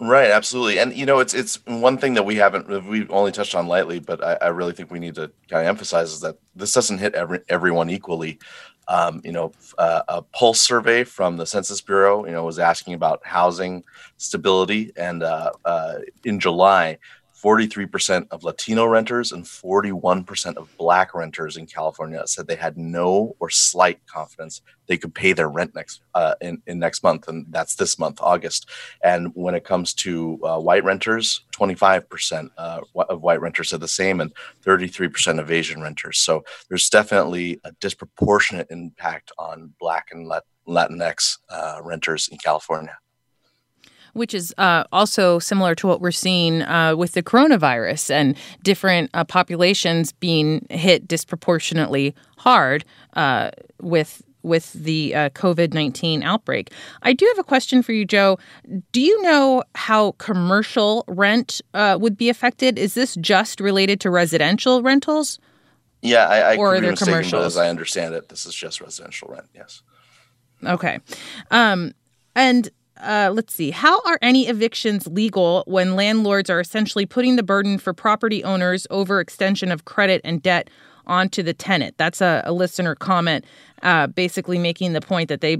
Right, 0.00 0.30
absolutely, 0.30 0.80
and 0.80 0.92
you 0.92 1.06
know, 1.06 1.20
it's 1.20 1.34
it's 1.34 1.64
one 1.66 1.98
thing 1.98 2.14
that 2.14 2.24
we 2.24 2.34
haven't 2.34 2.68
we've 2.88 3.10
only 3.12 3.30
touched 3.30 3.54
on 3.54 3.68
lightly, 3.68 4.00
but 4.00 4.22
I, 4.24 4.34
I 4.42 4.48
really 4.48 4.72
think 4.72 4.90
we 4.90 4.98
need 4.98 5.14
to 5.14 5.30
kind 5.48 5.62
of 5.62 5.68
emphasize 5.68 6.12
is 6.12 6.20
that 6.20 6.36
this 6.56 6.72
doesn't 6.72 6.98
hit 6.98 7.14
every, 7.14 7.40
everyone 7.48 7.88
equally. 7.90 8.40
Um, 8.88 9.20
you 9.24 9.30
know, 9.32 9.52
uh, 9.78 10.02
a 10.08 10.22
pulse 10.22 10.60
survey 10.60 11.04
from 11.04 11.36
the 11.36 11.46
Census 11.46 11.80
Bureau, 11.80 12.26
you 12.26 12.32
know, 12.32 12.44
was 12.44 12.58
asking 12.58 12.94
about 12.94 13.24
housing 13.24 13.84
stability, 14.16 14.92
and 14.96 15.22
uh, 15.22 15.52
uh, 15.64 15.94
in 16.24 16.40
July, 16.40 16.98
43% 17.44 18.26
of 18.30 18.42
Latino 18.42 18.86
renters 18.86 19.30
and 19.32 19.44
41% 19.44 20.56
of 20.56 20.74
Black 20.78 21.14
renters 21.14 21.58
in 21.58 21.66
California 21.66 22.26
said 22.26 22.46
they 22.46 22.56
had 22.56 22.78
no 22.78 23.36
or 23.38 23.50
slight 23.50 24.00
confidence 24.06 24.62
they 24.86 24.96
could 24.96 25.14
pay 25.14 25.34
their 25.34 25.50
rent 25.50 25.74
next 25.74 26.00
uh, 26.14 26.34
in, 26.40 26.62
in 26.66 26.78
next 26.78 27.02
month, 27.02 27.28
and 27.28 27.44
that's 27.50 27.74
this 27.74 27.98
month, 27.98 28.18
August. 28.22 28.70
And 29.02 29.30
when 29.34 29.54
it 29.54 29.64
comes 29.64 29.92
to 29.94 30.40
uh, 30.42 30.58
white 30.58 30.84
renters, 30.84 31.42
25% 31.52 32.50
uh, 32.56 32.80
of 33.08 33.22
white 33.22 33.40
renters 33.42 33.68
said 33.70 33.80
the 33.80 33.88
same, 33.88 34.22
and 34.22 34.32
33% 34.64 35.38
of 35.38 35.50
Asian 35.50 35.82
renters. 35.82 36.18
So 36.18 36.44
there's 36.68 36.88
definitely 36.88 37.60
a 37.64 37.72
disproportionate 37.72 38.68
impact 38.70 39.32
on 39.38 39.74
Black 39.78 40.08
and 40.12 40.32
Latinx 40.66 41.38
uh, 41.50 41.80
renters 41.82 42.28
in 42.28 42.38
California 42.38 42.96
which 44.14 44.34
is 44.34 44.54
uh, 44.58 44.84
also 44.92 45.38
similar 45.38 45.74
to 45.74 45.86
what 45.86 46.00
we're 46.00 46.10
seeing 46.10 46.62
uh, 46.62 46.96
with 46.96 47.12
the 47.12 47.22
coronavirus 47.22 48.10
and 48.10 48.36
different 48.62 49.10
uh, 49.14 49.24
populations 49.24 50.12
being 50.12 50.66
hit 50.70 51.06
disproportionately 51.06 52.14
hard 52.38 52.84
uh, 53.14 53.50
with 53.80 54.22
with 54.42 54.74
the 54.74 55.14
uh, 55.14 55.30
COVID 55.30 55.72
19 55.72 56.22
outbreak. 56.22 56.70
I 57.02 57.12
do 57.12 57.26
have 57.26 57.38
a 57.38 57.44
question 57.44 57.82
for 57.82 57.92
you, 57.92 58.04
Joe. 58.04 58.38
Do 58.92 59.00
you 59.00 59.20
know 59.22 59.64
how 59.74 60.12
commercial 60.12 61.04
rent 61.08 61.60
uh, 61.72 61.98
would 62.00 62.16
be 62.16 62.28
affected? 62.28 62.78
Is 62.78 62.94
this 62.94 63.16
just 63.16 63.58
related 63.58 64.00
to 64.02 64.10
residential 64.10 64.82
rentals? 64.82 65.38
Yeah, 66.02 66.26
I, 66.28 66.52
I 66.52 66.56
or 66.56 66.74
could 66.74 66.82
be 66.82 66.90
mistaken, 66.90 67.30
but 67.30 67.44
as 67.44 67.56
I 67.56 67.70
understand 67.70 68.14
it, 68.14 68.28
this 68.28 68.44
is 68.44 68.54
just 68.54 68.82
residential 68.82 69.28
rent, 69.32 69.46
yes. 69.54 69.82
Okay. 70.62 71.00
Um, 71.50 71.94
and 72.36 72.68
uh, 73.00 73.30
let's 73.32 73.52
see. 73.52 73.70
How 73.70 74.00
are 74.02 74.18
any 74.22 74.48
evictions 74.48 75.06
legal 75.06 75.64
when 75.66 75.96
landlords 75.96 76.48
are 76.48 76.60
essentially 76.60 77.06
putting 77.06 77.36
the 77.36 77.42
burden 77.42 77.78
for 77.78 77.92
property 77.92 78.44
owners 78.44 78.86
over 78.90 79.20
extension 79.20 79.72
of 79.72 79.84
credit 79.84 80.20
and 80.24 80.42
debt 80.42 80.70
onto 81.06 81.42
the 81.42 81.52
tenant? 81.52 81.96
That's 81.98 82.20
a, 82.20 82.42
a 82.44 82.52
listener 82.52 82.94
comment, 82.94 83.44
uh, 83.82 84.06
basically 84.06 84.58
making 84.58 84.92
the 84.92 85.00
point 85.00 85.28
that 85.28 85.40
they. 85.40 85.58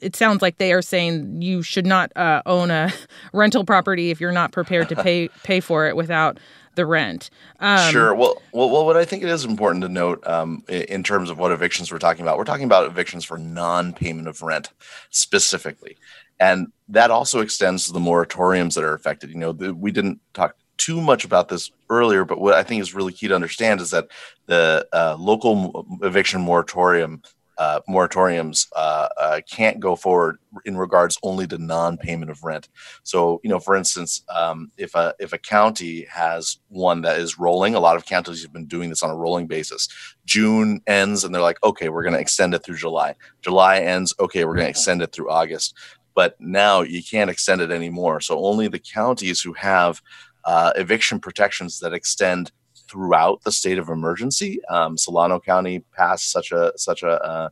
It 0.00 0.16
sounds 0.16 0.42
like 0.42 0.58
they 0.58 0.72
are 0.72 0.82
saying 0.82 1.40
you 1.40 1.62
should 1.62 1.86
not 1.86 2.14
uh, 2.16 2.42
own 2.44 2.70
a 2.70 2.92
rental 3.32 3.64
property 3.64 4.10
if 4.10 4.20
you're 4.20 4.32
not 4.32 4.52
prepared 4.52 4.88
to 4.88 4.96
pay 4.96 5.28
pay 5.44 5.60
for 5.60 5.86
it 5.86 5.96
without 5.96 6.38
the 6.74 6.86
rent. 6.86 7.30
Um, 7.60 7.92
sure. 7.92 8.14
Well, 8.14 8.42
well, 8.52 8.68
well, 8.70 8.84
what 8.84 8.96
I 8.96 9.04
think 9.04 9.22
it 9.22 9.28
is 9.28 9.44
important 9.44 9.82
to 9.82 9.88
note 9.88 10.26
um, 10.26 10.64
in 10.68 11.02
terms 11.02 11.30
of 11.30 11.38
what 11.38 11.52
evictions 11.52 11.92
we're 11.92 11.98
talking 11.98 12.22
about, 12.22 12.36
we're 12.36 12.44
talking 12.44 12.64
about 12.64 12.86
evictions 12.86 13.24
for 13.24 13.38
non-payment 13.38 14.26
of 14.26 14.42
rent 14.42 14.70
specifically 15.10 15.96
and 16.40 16.68
that 16.88 17.10
also 17.10 17.40
extends 17.40 17.86
to 17.86 17.92
the 17.92 18.00
moratoriums 18.00 18.74
that 18.74 18.84
are 18.84 18.94
affected. 18.94 19.30
You 19.30 19.36
know, 19.36 19.52
the, 19.52 19.74
we 19.74 19.92
didn't 19.92 20.20
talk 20.32 20.56
too 20.76 21.00
much 21.00 21.24
about 21.24 21.48
this 21.48 21.70
earlier, 21.88 22.24
but 22.24 22.40
what 22.40 22.54
I 22.54 22.62
think 22.62 22.82
is 22.82 22.94
really 22.94 23.12
key 23.12 23.28
to 23.28 23.34
understand 23.34 23.80
is 23.80 23.90
that 23.90 24.08
the 24.46 24.86
uh, 24.92 25.16
local 25.18 25.86
eviction 26.02 26.40
moratorium 26.40 27.22
uh, 27.56 27.80
moratoriums 27.88 28.66
uh, 28.74 29.08
uh, 29.16 29.40
can't 29.48 29.78
go 29.78 29.94
forward 29.94 30.38
in 30.64 30.76
regards 30.76 31.16
only 31.22 31.46
to 31.46 31.58
non-payment 31.58 32.30
of 32.30 32.42
rent. 32.42 32.68
So, 33.04 33.40
you 33.44 33.50
know, 33.50 33.60
for 33.60 33.76
instance, 33.76 34.22
um, 34.28 34.72
if 34.76 34.94
a 34.94 35.14
if 35.20 35.32
a 35.32 35.38
county 35.38 36.04
has 36.10 36.58
one 36.68 37.02
that 37.02 37.18
is 37.18 37.38
rolling, 37.38 37.74
a 37.74 37.80
lot 37.80 37.96
of 37.96 38.06
counties 38.06 38.42
have 38.42 38.52
been 38.52 38.66
doing 38.66 38.90
this 38.90 39.02
on 39.02 39.10
a 39.10 39.16
rolling 39.16 39.46
basis. 39.46 39.88
June 40.24 40.80
ends, 40.86 41.22
and 41.22 41.34
they're 41.34 41.42
like, 41.42 41.62
okay, 41.62 41.88
we're 41.90 42.02
going 42.02 42.14
to 42.14 42.20
extend 42.20 42.54
it 42.54 42.64
through 42.64 42.76
July. 42.76 43.14
July 43.40 43.78
ends, 43.78 44.14
okay, 44.18 44.44
we're 44.44 44.54
going 44.54 44.66
to 44.66 44.70
extend 44.70 45.02
it 45.02 45.12
through 45.12 45.30
August 45.30 45.74
but 46.14 46.36
now 46.40 46.82
you 46.82 47.02
can't 47.02 47.30
extend 47.30 47.60
it 47.60 47.70
anymore. 47.70 48.20
So 48.20 48.44
only 48.44 48.68
the 48.68 48.78
counties 48.78 49.40
who 49.40 49.52
have 49.54 50.00
uh, 50.44 50.72
eviction 50.76 51.18
protections 51.20 51.80
that 51.80 51.92
extend 51.92 52.52
throughout 52.88 53.42
the 53.42 53.52
state 53.52 53.78
of 53.78 53.88
emergency. 53.88 54.60
Um, 54.66 54.96
Solano 54.96 55.40
County 55.40 55.80
passed 55.96 56.30
such 56.30 56.52
a 56.52 56.72
such 56.76 57.02
a, 57.02 57.22
uh, 57.22 57.48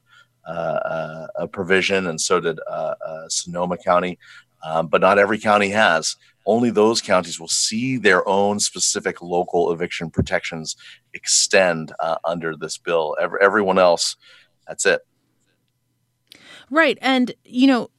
uh, 0.46 1.26
a 1.36 1.48
provision, 1.48 2.06
and 2.06 2.20
so 2.20 2.40
did 2.40 2.58
uh, 2.68 2.94
uh, 3.04 3.28
Sonoma 3.28 3.76
County. 3.78 4.18
Um, 4.64 4.86
but 4.86 5.00
not 5.00 5.18
every 5.18 5.38
county 5.38 5.70
has. 5.70 6.14
Only 6.46 6.70
those 6.70 7.00
counties 7.00 7.40
will 7.40 7.48
see 7.48 7.96
their 7.96 8.26
own 8.28 8.60
specific 8.60 9.20
local 9.20 9.72
eviction 9.72 10.08
protections 10.08 10.76
extend 11.14 11.92
uh, 11.98 12.16
under 12.24 12.54
this 12.56 12.78
bill. 12.78 13.16
Every, 13.20 13.40
everyone 13.42 13.78
else, 13.80 14.16
that's 14.68 14.86
it. 14.86 15.00
Right, 16.70 16.96
and 17.00 17.32
you 17.44 17.66
know 17.66 17.90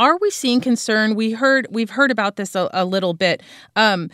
are 0.00 0.18
we 0.20 0.30
seeing 0.30 0.60
concern? 0.60 1.14
We 1.14 1.30
heard 1.30 1.68
we've 1.70 1.90
heard 1.90 2.10
about 2.10 2.34
this 2.34 2.56
a, 2.56 2.68
a 2.72 2.84
little 2.84 3.14
bit. 3.14 3.42
Um, 3.76 4.10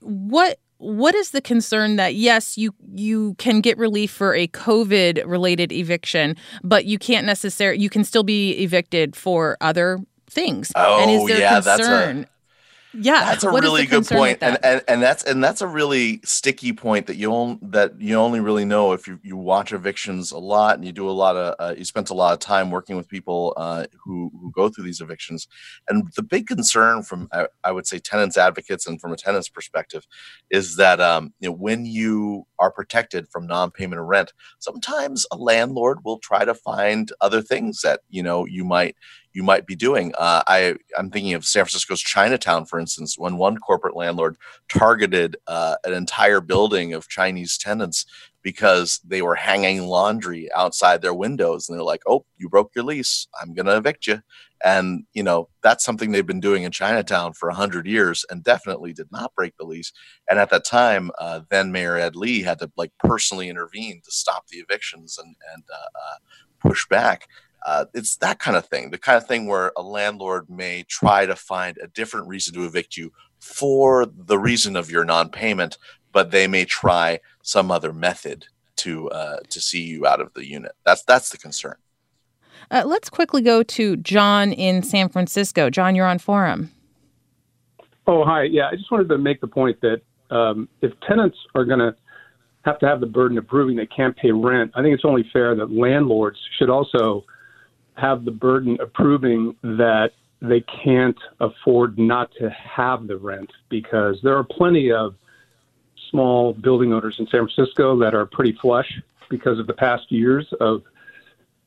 what 0.00 0.58
what 0.78 1.14
is 1.14 1.30
the 1.30 1.42
concern 1.42 1.96
that 1.96 2.14
yes 2.14 2.56
you 2.56 2.74
you 2.94 3.34
can 3.34 3.60
get 3.60 3.76
relief 3.76 4.10
for 4.10 4.34
a 4.34 4.48
covid 4.48 5.22
related 5.26 5.72
eviction 5.72 6.34
but 6.64 6.86
you 6.86 6.98
can't 6.98 7.26
necessarily 7.26 7.78
you 7.78 7.90
can 7.90 8.02
still 8.02 8.22
be 8.22 8.52
evicted 8.52 9.14
for 9.14 9.58
other 9.60 9.98
things. 10.30 10.72
Oh, 10.74 11.00
and 11.02 11.10
is 11.10 11.26
there 11.26 11.40
yeah, 11.40 11.60
concern? 11.60 12.26
Yeah, 12.92 13.24
that's 13.24 13.44
a 13.44 13.50
really 13.50 13.86
good 13.86 14.04
point, 14.06 14.38
and, 14.40 14.58
and 14.64 14.82
and 14.88 15.00
that's 15.00 15.22
and 15.22 15.42
that's 15.42 15.60
a 15.60 15.66
really 15.66 16.20
sticky 16.24 16.72
point 16.72 17.06
that 17.06 17.16
you 17.16 17.32
only 17.32 17.58
that 17.62 18.00
you 18.00 18.16
only 18.16 18.40
really 18.40 18.64
know 18.64 18.92
if 18.92 19.06
you, 19.06 19.20
you 19.22 19.36
watch 19.36 19.72
evictions 19.72 20.32
a 20.32 20.38
lot 20.38 20.74
and 20.74 20.84
you 20.84 20.90
do 20.90 21.08
a 21.08 21.12
lot 21.12 21.36
of 21.36 21.54
uh, 21.60 21.74
you 21.78 21.84
spent 21.84 22.10
a 22.10 22.14
lot 22.14 22.32
of 22.32 22.40
time 22.40 22.70
working 22.70 22.96
with 22.96 23.08
people 23.08 23.54
uh, 23.56 23.84
who 24.02 24.32
who 24.40 24.50
go 24.50 24.68
through 24.68 24.84
these 24.84 25.00
evictions, 25.00 25.46
and 25.88 26.10
the 26.16 26.22
big 26.22 26.48
concern 26.48 27.04
from 27.04 27.28
I, 27.32 27.46
I 27.62 27.70
would 27.70 27.86
say 27.86 28.00
tenants 28.00 28.36
advocates 28.36 28.88
and 28.88 29.00
from 29.00 29.12
a 29.12 29.16
tenant's 29.16 29.48
perspective 29.48 30.04
is 30.50 30.74
that 30.76 31.00
um, 31.00 31.32
you 31.38 31.48
know 31.48 31.54
when 31.54 31.86
you 31.86 32.46
are 32.58 32.72
protected 32.72 33.28
from 33.28 33.46
non-payment 33.46 34.00
of 34.00 34.06
rent, 34.06 34.32
sometimes 34.58 35.26
a 35.30 35.36
landlord 35.36 35.98
will 36.04 36.18
try 36.18 36.44
to 36.44 36.54
find 36.54 37.12
other 37.20 37.40
things 37.40 37.82
that 37.82 38.00
you 38.08 38.22
know 38.22 38.46
you 38.46 38.64
might 38.64 38.96
you 39.32 39.42
might 39.42 39.66
be 39.66 39.76
doing. 39.76 40.12
Uh, 40.18 40.42
I 40.46 40.74
I'm 40.98 41.10
thinking 41.10 41.34
of 41.34 41.44
San 41.44 41.64
Francisco's 41.64 42.00
Chinatown, 42.00 42.66
for 42.66 42.78
instance, 42.78 43.18
when 43.18 43.36
one 43.36 43.58
corporate 43.58 43.96
landlord 43.96 44.36
targeted 44.68 45.36
uh, 45.46 45.76
an 45.84 45.92
entire 45.92 46.40
building 46.40 46.92
of 46.92 47.08
Chinese 47.08 47.56
tenants 47.56 48.06
because 48.42 49.00
they 49.04 49.20
were 49.22 49.34
hanging 49.34 49.82
laundry 49.82 50.48
outside 50.56 51.02
their 51.02 51.14
windows, 51.14 51.68
and 51.68 51.76
they're 51.76 51.84
like, 51.84 52.02
"Oh, 52.06 52.24
you 52.38 52.48
broke 52.48 52.72
your 52.74 52.84
lease. 52.84 53.28
I'm 53.40 53.54
going 53.54 53.66
to 53.66 53.76
evict 53.76 54.06
you." 54.06 54.22
And 54.64 55.04
you 55.14 55.22
know 55.22 55.48
that's 55.62 55.84
something 55.84 56.10
they've 56.10 56.26
been 56.26 56.40
doing 56.40 56.64
in 56.64 56.72
Chinatown 56.72 57.32
for 57.34 57.50
hundred 57.50 57.86
years, 57.86 58.24
and 58.30 58.42
definitely 58.42 58.92
did 58.92 59.12
not 59.12 59.34
break 59.34 59.56
the 59.56 59.64
lease. 59.64 59.92
And 60.28 60.38
at 60.38 60.50
that 60.50 60.64
time, 60.64 61.10
uh, 61.18 61.40
then 61.50 61.72
Mayor 61.72 61.96
Ed 61.96 62.16
Lee 62.16 62.42
had 62.42 62.58
to 62.60 62.70
like 62.76 62.92
personally 62.98 63.48
intervene 63.48 64.00
to 64.04 64.10
stop 64.10 64.48
the 64.48 64.58
evictions 64.58 65.18
and 65.18 65.36
and 65.54 65.62
uh, 65.72 65.76
uh, 65.76 66.18
push 66.60 66.86
back. 66.88 67.28
Uh, 67.66 67.84
it's 67.94 68.16
that 68.16 68.38
kind 68.38 68.56
of 68.56 68.66
thing, 68.66 68.90
the 68.90 68.98
kind 68.98 69.16
of 69.16 69.26
thing 69.26 69.46
where 69.46 69.72
a 69.76 69.82
landlord 69.82 70.48
may 70.48 70.82
try 70.88 71.26
to 71.26 71.36
find 71.36 71.78
a 71.78 71.88
different 71.88 72.26
reason 72.26 72.54
to 72.54 72.64
evict 72.64 72.96
you 72.96 73.12
for 73.38 74.06
the 74.06 74.38
reason 74.38 74.76
of 74.76 74.90
your 74.90 75.04
non-payment, 75.04 75.78
but 76.12 76.30
they 76.30 76.46
may 76.46 76.64
try 76.64 77.18
some 77.42 77.70
other 77.70 77.92
method 77.92 78.46
to 78.76 79.10
uh, 79.10 79.40
to 79.50 79.60
see 79.60 79.82
you 79.82 80.06
out 80.06 80.20
of 80.20 80.32
the 80.34 80.46
unit. 80.46 80.72
That's 80.86 81.02
that's 81.04 81.30
the 81.30 81.38
concern. 81.38 81.76
Uh, 82.70 82.84
let's 82.86 83.10
quickly 83.10 83.42
go 83.42 83.62
to 83.62 83.96
John 83.96 84.52
in 84.52 84.82
San 84.82 85.08
Francisco. 85.08 85.70
John, 85.70 85.94
you're 85.94 86.06
on 86.06 86.18
Forum. 86.18 86.70
Oh, 88.06 88.24
hi. 88.24 88.44
Yeah, 88.44 88.68
I 88.68 88.76
just 88.76 88.90
wanted 88.90 89.08
to 89.08 89.18
make 89.18 89.40
the 89.40 89.46
point 89.46 89.80
that 89.82 90.02
um, 90.30 90.68
if 90.80 90.92
tenants 91.00 91.36
are 91.54 91.64
going 91.64 91.78
to 91.78 91.94
have 92.64 92.78
to 92.80 92.86
have 92.86 93.00
the 93.00 93.06
burden 93.06 93.38
of 93.38 93.46
proving 93.46 93.76
they 93.76 93.86
can't 93.86 94.16
pay 94.16 94.30
rent, 94.30 94.70
I 94.74 94.82
think 94.82 94.94
it's 94.94 95.04
only 95.04 95.28
fair 95.32 95.54
that 95.56 95.70
landlords 95.70 96.38
should 96.58 96.70
also 96.70 97.24
have 98.00 98.24
the 98.24 98.30
burden 98.30 98.78
of 98.80 98.92
proving 98.92 99.54
that 99.62 100.10
they 100.42 100.64
can't 100.84 101.18
afford 101.40 101.98
not 101.98 102.30
to 102.38 102.48
have 102.50 103.06
the 103.06 103.16
rent 103.16 103.50
because 103.68 104.18
there 104.22 104.36
are 104.36 104.44
plenty 104.44 104.90
of 104.90 105.14
small 106.10 106.54
building 106.54 106.92
owners 106.92 107.16
in 107.18 107.26
San 107.26 107.46
Francisco 107.46 107.98
that 107.98 108.14
are 108.14 108.26
pretty 108.26 108.56
flush 108.60 108.90
because 109.28 109.58
of 109.58 109.66
the 109.66 109.74
past 109.74 110.10
years 110.10 110.46
of 110.60 110.82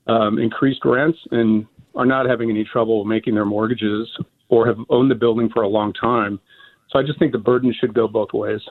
um, 0.07 0.39
increased 0.39 0.81
rents 0.83 1.17
and 1.31 1.65
are 1.95 2.05
not 2.05 2.27
having 2.27 2.49
any 2.49 2.63
trouble 2.63 3.05
making 3.05 3.35
their 3.35 3.45
mortgages 3.45 4.09
or 4.49 4.67
have 4.67 4.77
owned 4.89 5.09
the 5.09 5.15
building 5.15 5.49
for 5.49 5.61
a 5.61 5.67
long 5.67 5.93
time. 5.93 6.39
So 6.89 6.99
I 6.99 7.03
just 7.03 7.19
think 7.19 7.31
the 7.31 7.37
burden 7.37 7.73
should 7.79 7.93
go 7.93 8.07
both 8.07 8.33
ways. 8.33 8.61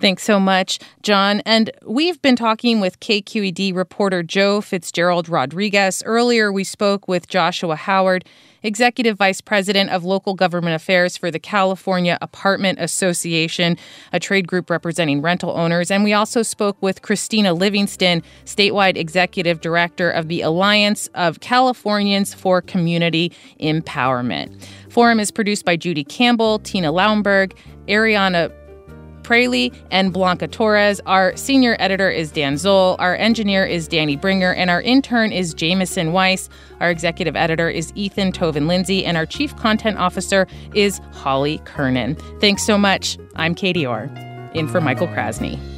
Thanks 0.00 0.22
so 0.22 0.38
much, 0.38 0.78
John. 1.02 1.40
And 1.40 1.72
we've 1.84 2.22
been 2.22 2.36
talking 2.36 2.80
with 2.80 3.00
KQED 3.00 3.74
reporter 3.74 4.22
Joe 4.22 4.60
Fitzgerald 4.60 5.28
Rodriguez. 5.28 6.04
Earlier, 6.06 6.52
we 6.52 6.62
spoke 6.62 7.08
with 7.08 7.26
Joshua 7.26 7.74
Howard, 7.74 8.24
Executive 8.62 9.18
Vice 9.18 9.40
President 9.40 9.90
of 9.90 10.04
Local 10.04 10.34
Government 10.34 10.76
Affairs 10.76 11.16
for 11.16 11.32
the 11.32 11.40
California 11.40 12.16
Apartment 12.20 12.78
Association, 12.80 13.76
a 14.12 14.20
trade 14.20 14.46
group 14.46 14.70
representing 14.70 15.20
rental 15.20 15.50
owners. 15.50 15.90
And 15.90 16.04
we 16.04 16.12
also 16.12 16.42
spoke 16.42 16.80
with 16.80 17.02
Christina 17.02 17.52
Livingston, 17.52 18.22
statewide 18.44 18.96
Executive 18.96 19.60
Director 19.60 20.10
of 20.10 20.28
the 20.28 20.42
Alliance 20.42 21.08
of 21.14 21.40
Californians 21.40 22.34
for 22.34 22.62
Community 22.62 23.32
Empowerment. 23.60 24.64
Forum 24.90 25.18
is 25.18 25.32
produced 25.32 25.64
by 25.64 25.76
Judy 25.76 26.04
Campbell, 26.04 26.60
Tina 26.60 26.92
Laumberg, 26.92 27.52
Ariana 27.88 28.52
Proehl 29.28 29.74
and 29.90 30.10
Blanca 30.12 30.48
Torres. 30.48 31.00
Our 31.04 31.36
senior 31.36 31.76
editor 31.78 32.10
is 32.10 32.32
Dan 32.32 32.56
Zoll. 32.56 32.96
Our 32.98 33.14
engineer 33.14 33.66
is 33.66 33.86
Danny 33.86 34.16
Bringer. 34.16 34.54
And 34.54 34.70
our 34.70 34.80
intern 34.80 35.32
is 35.32 35.52
Jameson 35.52 36.12
Weiss. 36.12 36.48
Our 36.80 36.90
executive 36.90 37.36
editor 37.36 37.68
is 37.68 37.92
Ethan 37.94 38.32
Toven-Lindsey. 38.32 39.04
And 39.04 39.18
our 39.18 39.26
chief 39.26 39.54
content 39.56 39.98
officer 39.98 40.46
is 40.74 40.98
Holly 41.12 41.60
Kernan. 41.66 42.14
Thanks 42.40 42.64
so 42.64 42.78
much. 42.78 43.18
I'm 43.36 43.54
Katie 43.54 43.86
Orr, 43.86 44.04
in 44.54 44.66
for 44.66 44.80
Michael 44.80 45.08
Krasny. 45.08 45.77